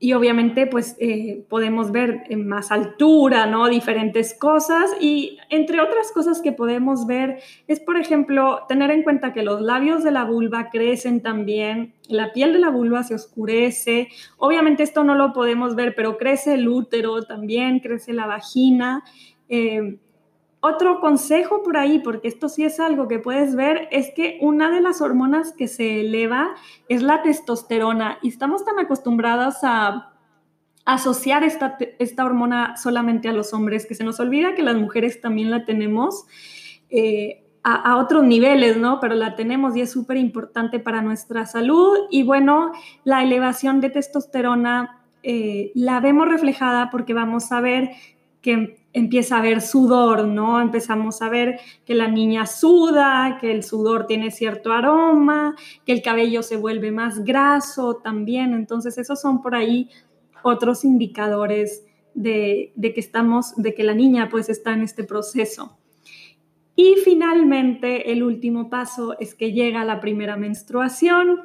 y 0.03 0.15
obviamente 0.15 0.67
pues 0.67 0.97
eh, 0.99 1.45
podemos 1.49 1.93
ver 1.93 2.25
en 2.29 2.49
más 2.49 2.73
altura, 2.73 3.47
¿no? 3.47 3.69
Diferentes 3.69 4.35
cosas 4.35 4.91
y 5.01 5.39
entre 5.49 5.81
otras 5.81 6.11
cosas 6.11 6.43
que 6.43 6.51
podemos 6.51 7.07
ver 7.07 7.41
es, 7.69 7.79
por 7.79 7.97
ejemplo, 7.97 8.65
tener 8.69 8.91
en 8.91 9.05
cuenta 9.05 9.33
que 9.33 9.45
los 9.45 9.61
labios 9.61 10.03
de 10.03 10.11
la 10.11 10.25
vulva 10.25 10.71
crecen 10.71 11.23
también, 11.23 11.95
la 12.09 12.33
piel 12.33 12.53
de 12.53 12.59
la 12.59 12.71
vulva 12.71 13.05
se 13.05 13.15
oscurece, 13.15 14.09
obviamente 14.39 14.83
esto 14.83 15.05
no 15.05 15.15
lo 15.15 15.33
podemos 15.33 15.77
ver, 15.77 15.95
pero 15.95 16.19
crece 16.19 16.55
el 16.55 16.67
útero 16.67 17.23
también, 17.23 17.79
crece 17.79 18.13
la 18.13 18.27
vagina. 18.27 19.05
Eh, 19.49 19.99
otro 20.65 21.01
consejo 21.01 21.65
por 21.65 21.77
ahí, 21.77 21.99
porque 21.99 22.29
esto 22.29 22.49
sí 22.49 22.65
es 22.65 22.79
algo 22.79 23.09
que 23.09 23.19
puedes 23.19 23.57
ver, 23.57 23.89
es 23.91 24.13
que 24.15 24.39
una 24.41 24.71
de 24.71 24.81
las 24.81 25.01
hormonas 25.01 25.53
que 25.53 25.67
se 25.67 26.01
eleva 26.01 26.55
es 26.89 27.03
la 27.03 27.21
testosterona 27.23 28.19
y 28.23 28.29
estamos 28.29 28.65
tan 28.65 28.79
acostumbrados 28.79 29.57
a 29.65 30.13
asociar 30.85 31.43
esta, 31.43 31.77
esta 31.99 32.25
hormona 32.25 32.77
solamente 32.77 33.29
a 33.29 33.33
los 33.33 33.53
hombres 33.53 33.87
que 33.87 33.97
se 33.97 34.05
nos 34.05 34.21
olvida 34.21 34.55
que 34.55 34.63
las 34.63 34.77
mujeres 34.77 35.21
también 35.21 35.51
la 35.51 35.65
tenemos. 35.65 36.27
Eh, 36.91 37.43
a, 37.65 37.97
otros 37.97 38.25
niveles, 38.25 38.77
¿no? 38.77 38.99
Pero 39.01 39.15
la 39.15 39.37
tenemos 39.37 39.77
y 39.77 39.83
es 39.83 39.93
súper 39.93 40.17
importante 40.17 40.81
para 40.81 41.01
nuestra 41.01 41.47
salud. 41.47 41.97
Y 42.11 42.25
bueno, 42.25 42.73
la 43.05 43.23
elevación 43.23 43.81
de 43.81 43.91
testosterona 43.91 45.01
eh, 45.23 45.71
la 45.75 46.01
vemos 46.01 46.29
reflejada 46.29 46.91
porque 46.91 47.15
vamos 47.15 47.53
a 47.53 47.61
ver 47.61 47.91
que 48.43 48.77
empieza 48.93 49.37
a 49.37 49.39
haber 49.39 49.63
sudor, 49.63 50.27
¿no? 50.27 50.61
Empezamos 50.61 51.23
a 51.23 51.29
ver 51.29 51.61
que 51.87 51.95
la 51.95 52.09
niña 52.09 52.47
suda, 52.47 53.39
que 53.41 53.53
el 53.53 53.63
sudor 53.63 54.07
tiene 54.07 54.31
cierto 54.31 54.73
aroma, 54.73 55.55
que 55.87 55.93
el 55.93 56.03
cabello 56.03 56.43
se 56.43 56.57
vuelve 56.57 56.91
más 56.91 57.25
graso 57.25 57.97
también. 57.97 58.53
Entonces, 58.53 58.99
esos 58.99 59.21
son 59.21 59.41
por 59.41 59.55
ahí 59.55 59.89
otros 60.43 60.85
indicadores 60.85 61.85
de, 62.15 62.73
que 62.77 63.01
estamos, 63.01 63.55
de 63.57 63.75
que 63.75 63.85
la 63.85 63.95
niña 63.95 64.29
pues 64.29 64.49
está 64.49 64.73
en 64.73 64.83
este 64.83 65.05
proceso. 65.05 65.79
Y 66.75 66.97
finalmente, 67.05 68.13
el 68.13 68.23
último 68.23 68.69
paso 68.69 69.17
es 69.21 69.35
que 69.35 69.53
llega 69.53 69.85
la 69.85 70.01
primera 70.01 70.37
menstruación. 70.37 71.43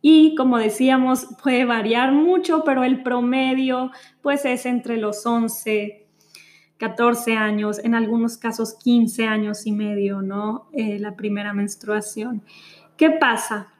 Y 0.00 0.34
como 0.36 0.58
decíamos, 0.58 1.28
puede 1.42 1.64
variar 1.64 2.12
mucho, 2.12 2.62
pero 2.64 2.84
el 2.84 3.02
promedio 3.02 3.90
pues 4.22 4.44
es 4.44 4.66
entre 4.66 4.96
los 4.96 5.26
11 5.26 6.08
14 6.78 7.36
años, 7.36 7.80
en 7.80 7.94
algunos 7.94 8.38
casos 8.38 8.74
15 8.74 9.26
años 9.26 9.66
y 9.66 9.72
medio, 9.72 10.22
¿no? 10.22 10.68
Eh, 10.72 10.98
la 10.98 11.16
primera 11.16 11.52
menstruación. 11.52 12.42
¿Qué 12.96 13.10
pasa? 13.10 13.72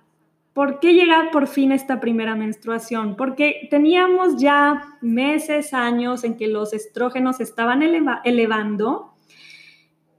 ¿Por 0.53 0.81
qué 0.81 0.93
llega 0.93 1.31
por 1.31 1.47
fin 1.47 1.71
esta 1.71 2.01
primera 2.01 2.35
menstruación? 2.35 3.17
Porque 3.17 3.69
teníamos 3.71 4.41
ya 4.41 4.99
meses, 5.01 5.73
años 5.73 6.25
en 6.25 6.37
que 6.37 6.49
los 6.49 6.73
estrógenos 6.73 7.41
estaban 7.41 7.83
elevando. 7.83 9.15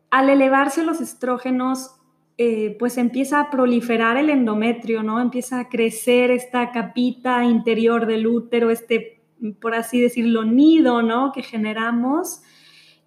Al 0.10 0.30
elevarse 0.30 0.84
los 0.84 1.02
estrógenos, 1.02 1.99
eh, 2.41 2.78
pues 2.80 2.97
empieza 2.97 3.41
a 3.41 3.49
proliferar 3.49 4.15
el 4.15 4.30
endometrio, 4.30 5.04
¿no? 5.04 5.19
Empieza 5.19 5.60
a 5.60 5.67
crecer 5.67 6.32
esta 6.32 6.71
capita 6.71 7.43
interior 7.43 8.06
del 8.06 8.28
útero, 8.28 8.69
este, 8.69 9.21
por 9.60 9.75
así 9.75 9.99
decirlo, 9.99 10.45
nido, 10.45 11.02
¿no? 11.02 11.34
Que 11.34 11.43
generamos 11.43 12.41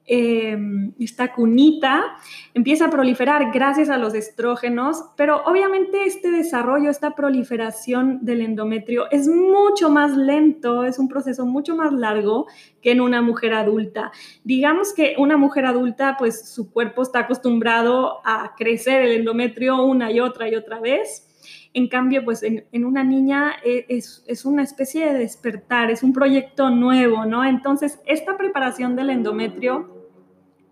Em, 0.05 0.93
esta 0.99 1.33
cunita 1.33 2.17
empieza 2.55 2.87
a 2.87 2.91
proliferar 2.91 3.53
gracias 3.53 3.89
a 3.89 3.99
los 3.99 4.15
estrógenos, 4.15 5.05
pero 5.17 5.45
obviamente 5.45 6.05
este 6.05 6.33
desarrollo, 6.33 6.91
esta 6.91 7.15
proliferación 7.15 8.19
del 8.23 8.41
endometrio 8.41 9.09
es 9.13 9.29
mucho 9.29 9.91
más 9.91 10.17
lento, 10.17 10.83
es 10.83 10.99
un 10.99 11.07
proceso 11.07 11.47
mucho 11.47 11.77
más 11.77 11.93
largo 11.93 12.47
que 12.81 12.91
en 12.91 13.01
una 13.01 13.23
mujer 13.23 13.55
adulta. 13.55 14.11
Digamos 14.43 14.93
que 14.93 15.15
una 15.19 15.37
mujer 15.37 15.67
adulta, 15.67 16.17
pues 16.19 16.49
su 16.49 16.73
cuerpo 16.73 17.03
está 17.03 17.21
acostumbrado 17.21 18.21
a 18.25 18.55
crecer 18.57 19.03
el 19.03 19.13
endometrio 19.13 19.85
una 19.85 20.11
y 20.11 20.19
otra 20.19 20.49
y 20.49 20.57
otra 20.57 20.81
vez. 20.81 21.29
En 21.75 21.89
cambio, 21.89 22.25
pues 22.25 22.43
en, 22.43 22.85
una 22.85 23.03
niña 23.03 23.55
e, 23.65 23.87
es, 23.89 24.25
es, 24.27 24.45
una 24.45 24.63
especie 24.63 25.07
de 25.07 25.19
despertar, 25.19 25.91
es 25.91 26.03
un 26.03 26.13
proyecto 26.13 26.71
nuevo, 26.71 27.25
¿no? 27.25 27.45
Entonces, 27.45 28.01
esta 28.07 28.37
preparación 28.37 28.95
del 28.95 29.11
endometrio 29.11 30.11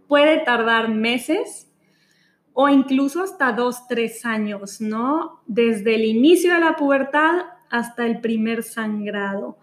puede 0.08 0.38
tardar 0.38 0.88
meses 0.90 1.70
o 2.52 2.68
incluso 2.68 3.22
hasta 3.22 3.52
dos, 3.52 3.86
tres 3.88 4.26
años, 4.26 4.80
¿no? 4.80 5.40
Desde 5.46 5.94
el 5.94 6.04
inicio 6.04 6.52
de 6.52 6.60
la 6.60 6.76
pubertad 6.76 7.46
hasta 7.70 8.04
el 8.04 8.20
primer 8.20 8.62
sangrado. 8.62 9.58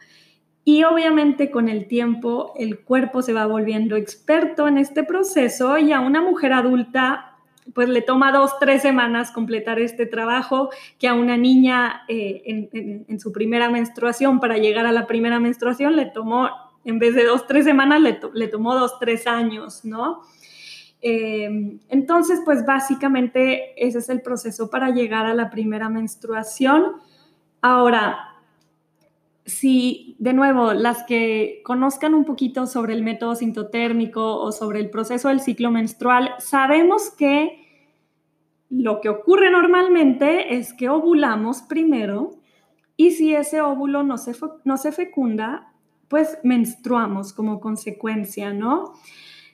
Y 0.64 0.84
obviamente 0.84 1.52
con 1.52 1.70
el 1.70 1.88
tiempo 1.88 2.54
el 2.58 2.80
cuerpo 2.80 3.22
se 3.22 3.34
va 3.34 3.46
volviendo 3.46 3.96
experto 3.96 4.68
en 4.68 4.78
este 4.78 5.04
proceso 5.04 5.78
y 5.78 5.92
a 5.92 6.00
una 6.00 6.22
mujer 6.22 6.54
adulta 6.54 7.27
pues 7.74 7.90
le 7.90 8.02
toma 8.02 8.32
dos, 8.32 8.58
tres 8.60 8.82
semanas 8.82 9.32
completar 9.32 9.80
este 9.80 10.06
trabajo 10.06 10.70
que 11.00 11.08
a 11.08 11.14
una 11.14 11.38
niña 11.38 12.04
eh, 12.08 12.42
en, 13.08 13.20
su 13.20 13.32
primera 13.32 13.70
menstruación, 13.70 14.40
para 14.40 14.58
llegar 14.58 14.86
a 14.86 14.92
la 14.92 15.08
primera 15.08 15.40
menstruación, 15.40 15.96
le 15.96 16.06
tomó, 16.06 16.50
en 16.86 17.00
vez 17.00 17.16
de 17.16 17.26
dos, 17.26 17.48
tres 17.48 17.66
semanas, 17.66 18.02
le, 18.02 18.20
le 18.34 18.48
tomó 18.48 18.76
dos, 18.76 19.00
tres 19.00 19.28
años, 19.28 19.84
¿no? 19.84 20.22
Eh, 21.02 21.78
entonces, 21.90 22.42
pues 22.44 22.66
básicamente 22.66 23.74
ese 23.78 24.00
es 24.00 24.10
el 24.10 24.22
proceso 24.22 24.70
para 24.70 24.90
llegar 24.90 25.26
a 25.26 25.34
la 25.34 25.50
primera 25.50 25.90
menstruación. 25.90 26.94
Ahora, 27.62 28.37
si 29.48 30.18
de 30.20 30.34
nuevo 30.34 30.74
las 30.74 31.04
que 31.04 31.62
conozcan 31.64 32.14
un 32.14 32.26
poquito 32.26 32.68
sobre 32.68 32.94
el 32.94 33.02
método 33.02 33.34
sintotérmico 33.34 34.40
o 34.40 34.52
sobre 34.52 34.82
el 34.82 34.90
proceso 34.90 35.30
del 35.30 35.40
ciclo 35.40 35.72
menstrual, 35.72 36.36
sabemos 36.38 37.10
que 37.12 37.66
lo 38.70 39.00
que 39.00 39.08
ocurre 39.08 39.50
normalmente 39.50 40.56
es 40.56 40.74
que 40.74 40.90
ovulamos 40.90 41.62
primero 41.62 42.32
y 42.98 43.12
si 43.12 43.34
ese 43.34 43.62
óvulo 43.62 44.04
no 44.04 44.18
se, 44.18 44.34
no 44.66 44.76
se 44.76 44.92
fecunda, 44.92 45.72
pues 46.10 46.40
menstruamos 46.44 47.32
como 47.32 47.62
consecuencia, 47.62 48.52
¿no? 48.52 48.96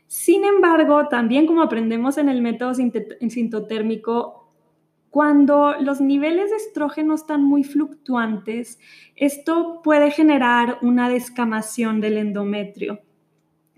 Sin 0.07 0.43
embargo, 0.43 1.07
también 1.07 1.45
como 1.45 1.61
aprendemos 1.61 2.17
en 2.17 2.29
el 2.29 2.41
método 2.41 2.73
sintotérmico, 2.73 4.42
cuando 5.13 5.75
los 5.79 6.01
niveles 6.01 6.49
de 6.49 6.55
estrógeno 6.55 7.13
están 7.13 7.43
muy 7.43 7.63
fluctuantes, 7.63 8.79
esto 9.15 9.81
puede 9.83 10.09
generar 10.09 10.79
una 10.81 11.07
descamación 11.07 12.01
del 12.01 12.17
endometrio. 12.17 12.99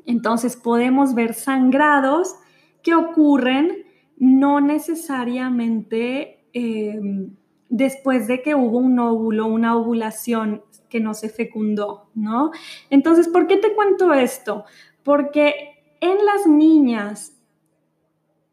Entonces 0.06 0.56
podemos 0.56 1.13
ver 1.13 1.34
sangrados 1.34 2.36
que 2.82 2.95
ocurren 2.95 3.84
no 4.15 4.62
necesariamente 4.62 6.48
em, 6.54 7.36
después 7.67 8.30
de 8.30 8.41
que 8.41 8.56
hubo 8.56 8.78
un 8.78 8.98
óvulo, 8.98 9.48
una 9.48 9.76
ovulación 9.76 10.63
que 10.88 11.02
no 11.02 11.13
se 11.13 11.28
fecundó, 11.28 12.12
¿no? 12.15 12.52
Entonces, 12.89 13.28
¿por 13.28 13.48
qué 13.48 13.58
te 13.58 13.76
cuento 13.76 14.13
esto? 14.13 14.63
Porque 15.04 15.84
en 16.00 16.15
las 16.26 16.48
niñas 16.48 17.34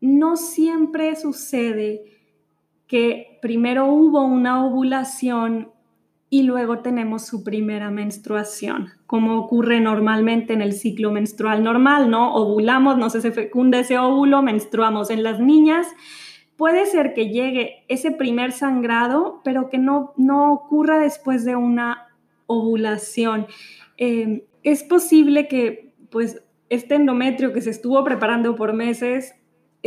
no 0.01 0.37
siempre 0.37 1.15
sucede 1.15 2.12
que 2.93 3.39
primero 3.41 3.87
hubo 3.87 4.23
una 4.23 4.67
ovulación 4.67 5.71
y 6.29 6.43
luego 6.43 6.81
tenemos 6.81 7.25
su 7.25 7.43
primera 7.43 7.91
menstruación, 7.91 8.91
como 9.07 9.39
ocurre 9.39 9.81
normalmente 9.81 10.53
en 10.53 10.61
el 10.61 10.75
ciclo 10.75 11.11
menstrual 11.11 11.65
normal, 11.65 12.11
¿no? 12.11 12.35
Ovulamos, 12.35 12.99
no 12.99 13.09
se 13.09 13.33
fecunda 13.33 13.79
ese 13.79 13.99
óvulo, 13.99 14.43
menstruamos 14.43 15.09
en 15.09 15.23
las 15.23 15.41
niñas. 15.41 15.87
Puede 16.59 16.85
ser 16.85 17.15
que 17.15 17.31
llegue 17.31 17.87
ese 17.89 18.11
primer 18.11 18.53
sangrado, 18.53 19.41
pero 19.43 19.71
que 19.71 19.79
no, 19.79 20.13
no 20.19 20.53
ocurra 20.53 20.99
después 20.99 21.47
de 21.47 21.57
una 21.57 22.09
ovulación. 22.47 23.47
Eh, 23.97 24.45
es 24.65 24.83
posible 24.83 25.49
que, 25.49 25.95
pues, 26.11 26.45
este 26.69 26.97
endometrio 26.97 27.55
que 27.55 27.63
se 27.63 27.71
estuvo 27.71 28.05
preparando 28.05 28.55
por 28.55 28.75
meses 28.75 29.35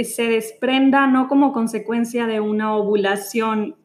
se 0.04 0.24
desprenda 0.28 1.08
no 1.08 1.28
como 1.28 1.54
consecuencia 1.54 2.28
de 2.28 2.40
una 2.42 2.76
ovulación 2.76 3.76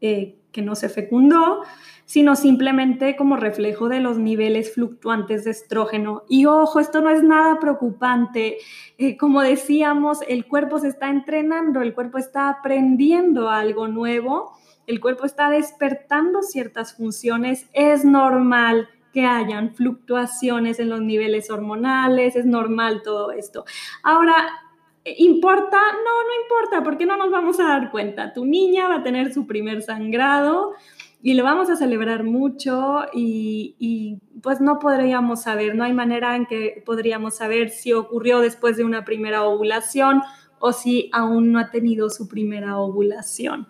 eh, 0.00 0.36
que 0.52 0.62
no 0.62 0.74
se 0.74 0.88
fecundó, 0.88 1.62
sino 2.04 2.34
simplemente 2.34 3.14
como 3.14 3.36
reflejo 3.36 3.88
de 3.88 4.00
los 4.00 4.18
niveles 4.18 4.74
fluctuantes 4.74 5.44
de 5.44 5.52
estrógeno. 5.52 6.24
Y 6.28 6.46
ojo, 6.46 6.80
esto 6.80 7.00
no 7.00 7.10
es 7.10 7.22
nada 7.22 7.60
preocupante. 7.60 8.58
Eh, 8.98 9.16
como 9.16 9.42
decíamos, 9.42 10.18
el 10.26 10.46
cuerpo 10.46 10.80
se 10.80 10.88
está 10.88 11.08
entrenando, 11.08 11.82
el 11.82 11.94
cuerpo 11.94 12.18
está 12.18 12.48
aprendiendo 12.48 13.48
algo 13.48 13.86
nuevo, 13.86 14.58
el 14.88 14.98
cuerpo 14.98 15.24
está 15.24 15.50
despertando 15.50 16.42
ciertas 16.42 16.96
funciones. 16.96 17.68
Es 17.72 18.04
normal 18.04 18.88
que 19.12 19.24
hayan 19.24 19.74
fluctuaciones 19.74 20.80
en 20.80 20.88
los 20.88 21.00
niveles 21.00 21.48
hormonales, 21.48 22.34
es 22.34 22.44
normal 22.44 23.02
todo 23.04 23.30
esto. 23.30 23.64
Ahora, 24.02 24.48
¿Importa? 25.04 25.78
No, 25.78 26.24
no 26.24 26.42
importa, 26.42 26.84
porque 26.84 27.06
no 27.06 27.16
nos 27.16 27.30
vamos 27.30 27.58
a 27.58 27.64
dar 27.64 27.90
cuenta. 27.90 28.34
Tu 28.34 28.44
niña 28.44 28.86
va 28.88 28.96
a 28.96 29.02
tener 29.02 29.32
su 29.32 29.46
primer 29.46 29.82
sangrado 29.82 30.74
y 31.22 31.34
lo 31.34 31.44
vamos 31.44 31.70
a 31.70 31.76
celebrar 31.76 32.24
mucho 32.24 33.02
y, 33.12 34.18
pues 34.42 34.60
no 34.60 34.78
podríamos 34.78 35.42
saber, 35.42 35.74
no 35.74 35.84
hay 35.84 35.94
manera 35.94 36.36
en 36.36 36.46
que 36.46 36.82
podríamos 36.84 37.36
saber 37.36 37.70
si 37.70 37.92
ocurrió 37.92 38.40
después 38.40 38.76
de 38.76 38.84
una 38.84 39.04
primera 39.04 39.44
ovulación 39.44 40.22
o 40.58 40.72
si 40.72 41.08
aún 41.12 41.52
no 41.52 41.58
ha 41.58 41.70
tenido 41.70 42.10
su 42.10 42.28
primera 42.28 42.78
ovulación. 42.78 43.68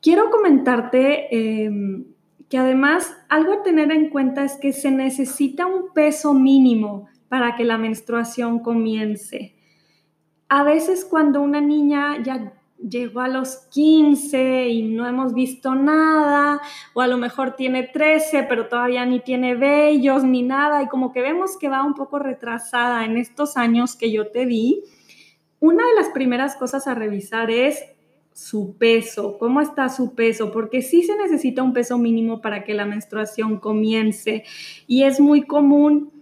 Quiero 0.00 0.30
comentarte 0.30 1.64
em, 1.64 2.04
que 2.48 2.58
además 2.58 3.16
algo 3.28 3.54
a 3.54 3.62
tener 3.62 3.90
en 3.92 4.10
cuenta 4.10 4.44
es 4.44 4.56
que 4.56 4.72
se 4.72 4.90
necesita 4.90 5.66
un 5.66 5.92
peso 5.94 6.34
mínimo 6.34 7.08
para 7.28 7.56
que 7.56 7.64
la 7.64 7.78
menstruación 7.78 8.58
comience 8.58 9.53
a 10.48 10.62
veces 10.62 11.04
cuando 11.04 11.40
una 11.40 11.60
niña 11.60 12.22
ya 12.22 12.52
llegó 12.78 13.20
a 13.20 13.28
los 13.28 13.56
15 13.70 14.68
y 14.68 14.82
no 14.82 15.06
hemos 15.08 15.32
visto 15.32 15.74
nada, 15.74 16.60
o 16.92 17.00
a 17.00 17.06
lo 17.06 17.16
mejor 17.16 17.56
tiene 17.56 17.84
13, 17.84 18.44
pero 18.44 18.68
todavía 18.68 19.06
ni 19.06 19.20
tiene 19.20 19.54
vellos 19.54 20.24
ni 20.24 20.42
nada, 20.42 20.82
y 20.82 20.88
como 20.88 21.12
que 21.12 21.22
vemos 21.22 21.56
que 21.58 21.68
va 21.68 21.84
un 21.84 21.94
poco 21.94 22.18
retrasada 22.18 23.04
en 23.04 23.16
estos 23.16 23.56
años 23.56 23.96
que 23.96 24.12
yo 24.12 24.28
te 24.28 24.46
di, 24.46 24.82
una 25.60 25.86
de 25.86 25.94
las 25.94 26.10
primeras 26.10 26.56
cosas 26.56 26.86
a 26.86 26.94
revisar 26.94 27.50
es 27.50 27.82
su 28.34 28.76
peso, 28.76 29.38
cómo 29.38 29.60
está 29.60 29.88
su 29.88 30.14
peso, 30.14 30.52
porque 30.52 30.82
sí 30.82 31.04
se 31.04 31.16
necesita 31.16 31.62
un 31.62 31.72
peso 31.72 31.96
mínimo 31.96 32.40
para 32.40 32.64
que 32.64 32.74
la 32.74 32.84
menstruación 32.84 33.58
comience, 33.58 34.44
y 34.86 35.04
es 35.04 35.20
muy 35.20 35.42
común 35.42 36.12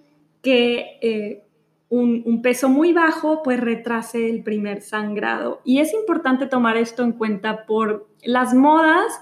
que... 0.42 0.98
Eh, 1.00 1.44
un, 1.92 2.40
peso 2.40 2.70
muy 2.70 2.94
bajo, 2.94 3.42
pues 3.42 3.60
retrase 3.60 4.30
el 4.30 4.42
primer 4.42 4.80
sangrado. 4.80 5.60
Y 5.62 5.80
es 5.80 5.92
importante 5.92 6.46
tomar 6.46 6.78
esto 6.78 7.04
en 7.04 7.12
cuenta 7.12 7.66
por 7.66 8.08
las 8.24 8.54
modas 8.54 9.12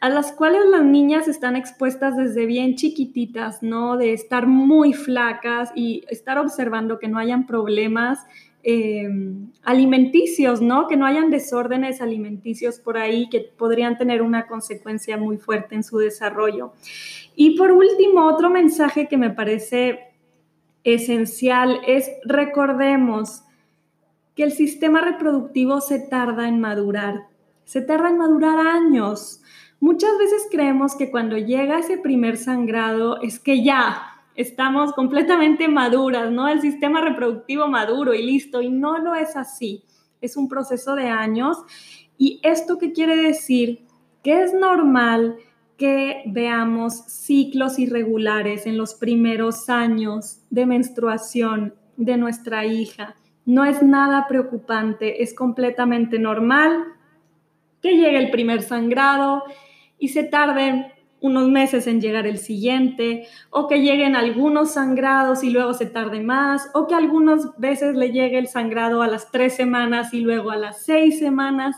a 0.00 0.10
las 0.10 0.32
cuales 0.32 0.60
las 0.70 0.84
niñas 0.84 1.26
están 1.26 1.56
expuestas 1.56 2.18
desde 2.18 2.44
bien 2.44 2.74
chiquititas, 2.74 3.62
¿no? 3.62 3.96
De 3.96 4.12
estar 4.12 4.46
muy 4.46 4.92
flacas 4.92 5.72
y 5.74 6.04
estar 6.10 6.36
observando 6.38 6.98
que 6.98 7.08
no 7.08 7.18
hayan 7.18 7.46
problemas 7.46 8.18
em, 8.62 9.50
alimenticios, 9.62 10.60
¿no? 10.60 10.86
Que 10.86 10.98
no 10.98 11.06
hayan 11.06 11.30
desórdenes 11.30 12.02
alimenticios 12.02 12.78
por 12.78 12.98
ahí 12.98 13.30
que 13.30 13.40
podrían 13.40 13.96
tener 13.96 14.20
una 14.20 14.46
consecuencia 14.46 15.16
muy 15.16 15.38
fuerte 15.38 15.76
en 15.76 15.82
su 15.82 15.96
desarrollo. 15.96 16.72
Y 17.34 17.56
por 17.56 17.72
último, 17.72 18.26
otro 18.26 18.50
mensaje 18.50 19.08
que 19.08 19.16
me 19.16 19.30
parece 19.30 20.07
esencial 20.94 21.80
es 21.86 22.10
recordemos 22.24 23.42
que 24.34 24.44
el 24.44 24.52
sistema 24.52 25.00
reproductivo 25.00 25.80
se 25.80 25.98
tarda 25.98 26.48
en 26.48 26.60
madurar, 26.60 27.24
se 27.64 27.82
tarda 27.82 28.08
en 28.08 28.18
madurar 28.18 28.66
años. 28.66 29.42
Muchas 29.80 30.16
veces 30.18 30.46
creemos 30.50 30.96
que 30.96 31.10
cuando 31.10 31.36
llega 31.36 31.78
ese 31.78 31.98
primer 31.98 32.36
sangrado 32.36 33.20
es 33.20 33.40
que 33.40 33.62
ya 33.62 34.02
estamos 34.34 34.92
completamente 34.92 35.66
maduras, 35.66 36.30
¿no? 36.30 36.46
El 36.46 36.60
sistema 36.60 37.00
reproductivo 37.00 37.66
maduro 37.66 38.14
y 38.14 38.22
listo, 38.22 38.62
y 38.62 38.70
no 38.70 38.98
lo 38.98 39.16
es 39.16 39.36
así. 39.36 39.82
Es 40.20 40.36
un 40.36 40.48
proceso 40.48 40.94
de 40.94 41.08
años. 41.08 41.58
¿Y 42.16 42.40
esto 42.44 42.78
qué 42.78 42.92
quiere 42.92 43.16
decir? 43.16 43.84
Que 44.22 44.42
es 44.42 44.54
normal 44.54 45.36
que 45.78 46.22
veamos 46.26 47.04
ciclos 47.06 47.78
irregulares 47.78 48.66
en 48.66 48.76
los 48.76 48.94
primeros 48.94 49.70
años 49.70 50.40
de 50.50 50.66
menstruación 50.66 51.74
de 51.96 52.16
nuestra 52.16 52.66
hija. 52.66 53.14
No 53.46 53.64
es 53.64 53.80
nada 53.82 54.26
preocupante, 54.28 55.22
es 55.22 55.32
completamente 55.34 56.18
normal 56.18 56.84
que 57.80 57.92
llegue 57.92 58.18
el 58.18 58.30
primer 58.30 58.62
sangrado 58.62 59.44
y 60.00 60.08
se 60.08 60.24
tarde 60.24 60.92
unos 61.20 61.48
meses 61.48 61.86
en 61.86 62.00
llegar 62.00 62.26
el 62.26 62.38
siguiente, 62.38 63.26
o 63.50 63.66
que 63.66 63.80
lleguen 63.80 64.14
algunos 64.14 64.74
sangrados 64.74 65.42
y 65.42 65.50
luego 65.50 65.74
se 65.74 65.86
tarde 65.86 66.20
más, 66.20 66.70
o 66.74 66.86
que 66.86 66.94
algunas 66.94 67.58
veces 67.58 67.96
le 67.96 68.12
llegue 68.12 68.38
el 68.38 68.46
sangrado 68.46 69.02
a 69.02 69.08
las 69.08 69.30
tres 69.30 69.54
semanas 69.54 70.14
y 70.14 70.20
luego 70.20 70.50
a 70.50 70.56
las 70.56 70.82
seis 70.82 71.18
semanas. 71.18 71.76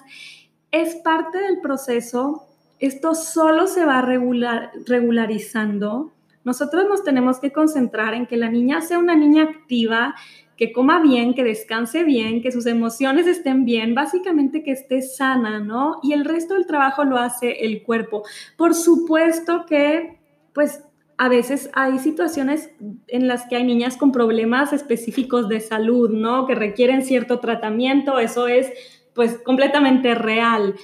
Es 0.71 0.97
parte 0.97 1.39
del 1.39 1.61
proceso 1.61 2.50
esto 2.81 3.15
solo 3.15 3.67
se 3.67 3.85
va 3.85 4.01
regular, 4.01 4.73
regularizando. 4.87 6.13
Nosotros 6.45 6.87
nos 6.89 7.05
tenemos 7.05 7.39
que 7.39 7.53
concentrar 7.53 8.15
en 8.15 8.27
que 8.27 8.37
la 8.37 8.51
niña 8.51 8.81
sea 8.81 8.99
una 8.99 9.15
niña 9.15 9.45
activa, 9.45 10.15
que 10.57 10.73
coma 10.73 11.01
bien, 11.01 11.35
que 11.35 11.45
descanse 11.45 12.05
bien, 12.05 12.43
que 12.43 12.53
sus 12.53 12.67
emociones 12.67 13.27
estén 13.27 13.65
bien, 13.65 13.95
básicamente 13.95 14.63
que 14.63 14.73
esté 14.73 15.01
sana, 15.03 15.61
¿no? 15.61 16.01
Y 16.03 16.13
el 16.13 16.25
resto 16.25 16.55
del 16.55 16.67
trabajo 16.67 17.05
lo 17.05 17.17
hace 17.17 17.65
el 17.65 17.83
cuerpo. 17.83 18.25
Por 18.57 18.75
supuesto 18.75 19.65
que, 19.67 20.19
pues, 20.53 20.85
a 21.17 21.29
veces 21.29 21.71
hay 21.75 21.99
situaciones 21.99 22.71
en 23.09 23.29
las 23.29 23.47
que 23.47 23.57
hay 23.57 23.65
niñas 23.65 23.97
con 23.99 24.13
problemas 24.13 24.73
específicos 24.73 25.49
de 25.49 25.61
salud, 25.61 26.11
¿no? 26.11 26.47
Que 26.47 26.55
requieren 26.55 27.03
cierto 27.03 27.41
tratamiento, 27.41 28.19
eso 28.19 28.49
es, 28.49 28.71
pues, 29.15 29.39
completamente 29.39 30.15
real. 30.15 30.75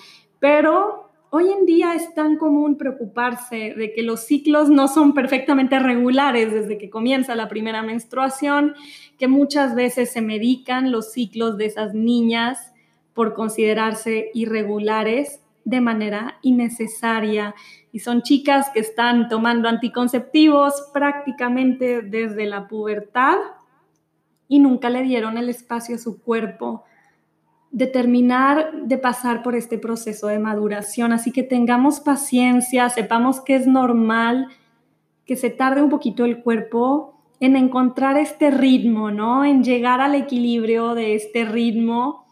Pero 0.41 1.06
Hoy 1.31 1.51
en 1.51 1.67
día 1.67 1.95
es 1.95 2.15
tan 2.15 2.37
común 2.37 2.77
preocuparse 2.77 3.75
de 3.77 3.93
que 3.93 4.05
los 4.05 4.21
ciclos 4.21 4.71
no 4.71 4.87
son 4.87 5.13
perfectamente 5.13 5.79
regulares 5.81 6.53
desde 6.53 6.79
que 6.79 6.89
comienza 6.89 7.35
la 7.35 7.49
primera 7.49 7.83
menstruación, 7.83 8.75
que 9.19 9.27
muchas 9.27 9.75
veces 9.75 10.13
se 10.13 10.23
medican 10.23 10.93
los 10.93 11.13
ciclos 11.13 11.59
de 11.59 11.67
esas 11.67 11.95
niñas 11.95 12.73
por 13.13 13.35
considerarse 13.35 14.31
irregulares 14.35 15.43
de 15.65 15.81
manera 15.81 16.39
innecesaria. 16.43 17.57
Y 17.91 17.99
son 17.99 18.23
chicas 18.23 18.71
que 18.73 18.81
están 18.81 19.29
tomando 19.29 19.69
anticonceptivos 19.69 20.91
prácticamente 20.93 22.03
desde 22.03 22.47
la 22.47 22.69
pubertad 22.69 23.39
y 24.47 24.61
nunca 24.61 24.91
le 24.91 25.03
dieron 25.03 25.39
el 25.39 25.49
espacio 25.49 25.97
a 25.97 25.99
su 25.99 26.23
cuerpo 26.23 26.85
determinar 27.77 28.73
de 28.85 28.97
pasar 28.97 29.43
por 29.43 29.55
este 29.55 29.77
proceso 29.77 30.29
de 30.29 30.39
maduración. 30.39 31.13
Así 31.13 31.31
que 31.31 31.43
tengamos 31.43 32.01
paciencia, 32.01 32.89
sepamos 32.89 33.43
que 33.43 33.55
es 33.55 33.67
normal 33.67 34.49
que 35.27 35.37
se 35.37 35.51
tarde 35.51 35.83
un 35.83 35.91
poquito 35.91 36.25
el 36.25 36.43
cuerpo 36.43 37.21
en 37.39 37.55
encontrar 37.55 38.17
este 38.17 38.51
ritmo, 38.51 39.11
¿no? 39.11 39.45
En 39.45 39.63
llegar 39.63 40.01
al 40.01 40.15
equilibrio 40.15 40.95
de 40.95 41.17
este 41.17 41.45
ritmo 41.45 42.25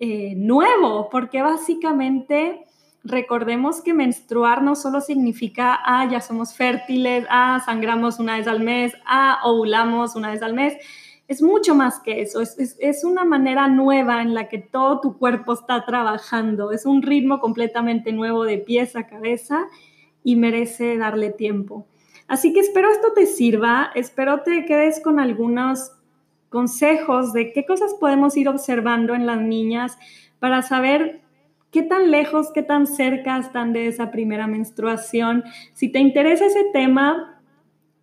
eh, 0.00 0.32
nuevo, 0.34 1.10
porque 1.10 1.42
básicamente 1.42 2.64
recordemos 3.04 3.82
que 3.82 3.92
menstruar 3.92 4.62
no 4.62 4.76
solo 4.76 5.02
significa, 5.02 5.78
ah, 5.84 6.08
ya 6.10 6.22
somos 6.22 6.54
fértiles, 6.54 7.26
ah, 7.28 7.60
sangramos 7.66 8.18
una 8.18 8.38
vez 8.38 8.46
al 8.46 8.60
mes, 8.60 8.94
ah, 9.04 9.40
ovulamos 9.44 10.16
una 10.16 10.30
vez 10.30 10.40
al 10.40 10.54
mes, 10.54 10.72
es 11.28 11.42
mucho 11.42 11.74
más 11.74 11.98
que 12.00 12.20
eso, 12.20 12.40
es, 12.40 13.04
una 13.04 13.24
manera 13.24 13.68
nueva 13.68 14.22
en 14.22 14.34
la 14.34 14.48
que 14.48 14.58
todo 14.58 15.00
tu 15.00 15.18
cuerpo 15.18 15.54
está 15.54 15.84
trabajando, 15.84 16.70
es 16.70 16.86
un 16.86 17.02
ritmo 17.02 17.40
completamente 17.40 18.12
nuevo 18.12 18.44
de 18.44 18.58
pies 18.58 18.94
a 18.94 19.06
cabeza 19.06 19.66
y 20.22 20.36
merece 20.36 20.96
darle 20.96 21.30
tiempo. 21.30 21.86
Así 22.28 22.52
que 22.52 22.60
espero 22.60 22.90
esto 22.90 23.12
te 23.12 23.26
sirva, 23.26 23.90
espero 23.94 24.42
te 24.42 24.64
quedes 24.64 25.00
con 25.00 25.18
algunos 25.18 25.92
consejos 26.48 27.32
de 27.32 27.52
qué 27.52 27.66
cosas 27.66 27.94
podemos 27.94 28.36
ir 28.36 28.48
observando 28.48 29.14
en 29.14 29.26
las 29.26 29.40
niñas 29.40 29.98
para 30.38 30.62
saber 30.62 31.22
qué 31.70 31.82
tan 31.82 32.10
lejos, 32.10 32.52
qué 32.54 32.62
tan 32.62 32.86
cerca 32.86 33.38
están 33.38 33.72
de 33.72 33.88
esa 33.88 34.10
primera 34.10 34.46
menstruación. 34.46 35.44
Si 35.74 35.90
te 35.90 35.98
interesa 35.98 36.46
ese 36.46 36.64
tema, 36.72 37.35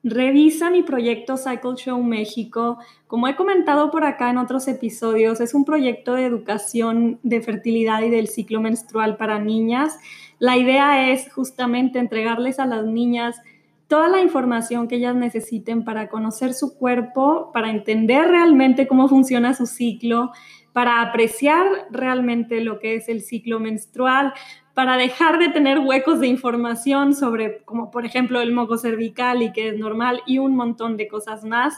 Revisa 0.04 0.70
mi 0.70 0.84
proyecto 0.84 1.38
Cycle 1.38 1.76
Show 1.76 2.04
México. 2.04 2.78
Como 3.08 3.30
he 3.30 3.38
comentado 3.38 3.90
por 3.90 4.04
acá 4.04 4.30
en 4.30 4.38
otros 4.38 4.68
episodios, 4.68 5.40
es 5.40 5.54
un 5.54 5.64
proyecto 5.64 6.16
de 6.16 6.26
educación 6.26 7.20
de 7.24 7.42
fertilidad 7.42 8.02
y 8.02 8.10
del 8.10 8.28
ciclo 8.28 8.60
menstrual 8.60 9.16
para 9.16 9.40
niñas. 9.40 9.98
La 10.40 10.58
idea 10.58 11.10
es 11.10 11.32
justamente 11.32 12.00
entregarles 12.00 12.60
a 12.60 12.66
las 12.66 12.86
niñas 12.86 13.40
toda 13.88 14.10
la 14.10 14.22
información 14.22 14.88
que 14.88 14.96
ellas 14.96 15.16
necesiten 15.16 15.86
para 15.86 16.10
conocer 16.10 16.54
su 16.54 16.76
cuerpo, 16.78 17.52
para 17.54 17.70
entender 17.70 18.28
realmente 18.28 18.88
cómo 18.88 19.08
funciona 19.08 19.54
su 19.54 19.68
ciclo, 19.68 20.32
para 20.74 21.02
apreciar 21.02 21.66
realmente 21.92 22.62
lo 22.62 22.80
que 22.80 22.96
es 22.96 23.08
el 23.08 23.22
ciclo 23.22 23.60
menstrual, 23.60 24.34
para 24.74 24.98
dejar 24.98 25.38
de 25.38 25.50
tener 25.50 25.80
huecos 25.80 26.20
de 26.20 26.28
información 26.28 27.14
sobre, 27.14 27.60
como 27.64 27.92
por 27.92 28.06
ejemplo 28.06 28.42
el 28.42 28.52
moco 28.52 28.78
cervical 28.78 29.44
y 29.44 29.52
que 29.52 29.70
es 29.70 29.78
normal 29.78 30.22
y 30.26 30.40
un 30.40 30.56
montón 30.56 30.98
de 30.98 31.08
cosas 31.08 31.44
más. 31.44 31.76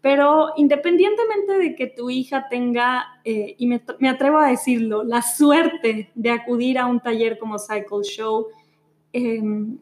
Pero 0.00 0.52
independientemente 0.56 1.58
de 1.58 1.74
que 1.74 1.88
tu 1.88 2.10
hija 2.10 2.46
tenga, 2.48 3.20
eh, 3.24 3.56
y 3.58 3.66
me, 3.66 4.08
atrevo 4.08 4.38
a 4.38 4.48
decirlo, 4.48 5.02
la 5.02 5.22
suerte 5.22 6.10
de 6.14 6.30
acudir 6.30 6.78
a 6.78 6.86
un 6.86 7.00
taller 7.00 7.38
como 7.38 7.58
Cycle 7.58 8.04
Show, 8.04 8.46
em, 9.12 9.78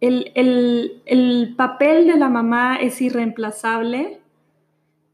el, 0.00 1.54
papel 1.56 2.06
de 2.06 2.16
la 2.16 2.28
mamá 2.28 2.76
es 2.76 3.00
irreemplazable. 3.00 4.20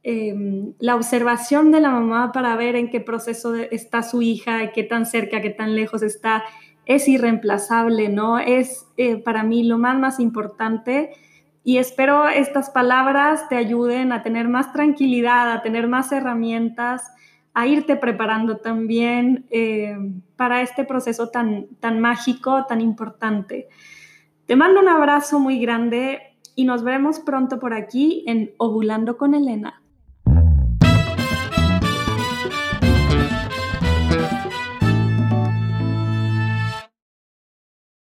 Em, 0.02 0.74
la 0.78 0.96
observación 0.96 1.70
de 1.70 1.80
la 1.80 1.90
mamá 1.90 2.32
para 2.32 2.56
ver 2.56 2.76
en 2.76 2.90
qué 2.90 3.00
proceso 3.00 3.54
está 3.54 4.02
su 4.02 4.20
hija, 4.20 4.72
qué 4.72 4.82
tan 4.82 5.06
cerca, 5.06 5.40
qué 5.40 5.50
tan 5.50 5.74
lejos 5.74 6.02
está, 6.02 6.42
es 6.86 7.08
irreemplazable, 7.08 8.08
¿no? 8.08 8.38
Es 8.38 8.86
eh, 8.96 9.16
para 9.16 9.42
mí 9.42 9.64
lo 9.64 9.78
más, 9.78 9.98
más 9.98 10.20
importante 10.20 11.10
y 11.62 11.78
espero 11.78 12.28
estas 12.28 12.70
palabras 12.70 13.48
te 13.48 13.56
ayuden 13.56 14.12
a 14.12 14.22
tener 14.22 14.48
más 14.48 14.72
tranquilidad, 14.72 15.52
a 15.52 15.62
tener 15.62 15.88
más 15.88 16.10
herramientas, 16.10 17.12
a 17.52 17.66
irte 17.66 17.96
preparando 17.96 18.56
también 18.58 19.46
eh, 19.50 19.96
para 20.36 20.62
este 20.62 20.84
proceso 20.84 21.28
tan, 21.28 21.66
tan 21.80 22.00
mágico, 22.00 22.64
tan 22.66 22.80
importante. 22.80 23.68
Te 24.46 24.56
mando 24.56 24.80
un 24.80 24.88
abrazo 24.88 25.38
muy 25.38 25.60
grande 25.60 26.20
y 26.54 26.64
nos 26.64 26.82
veremos 26.82 27.20
pronto 27.20 27.60
por 27.60 27.74
aquí 27.74 28.24
en 28.26 28.52
Ovulando 28.56 29.16
con 29.16 29.34
Elena. 29.34 29.82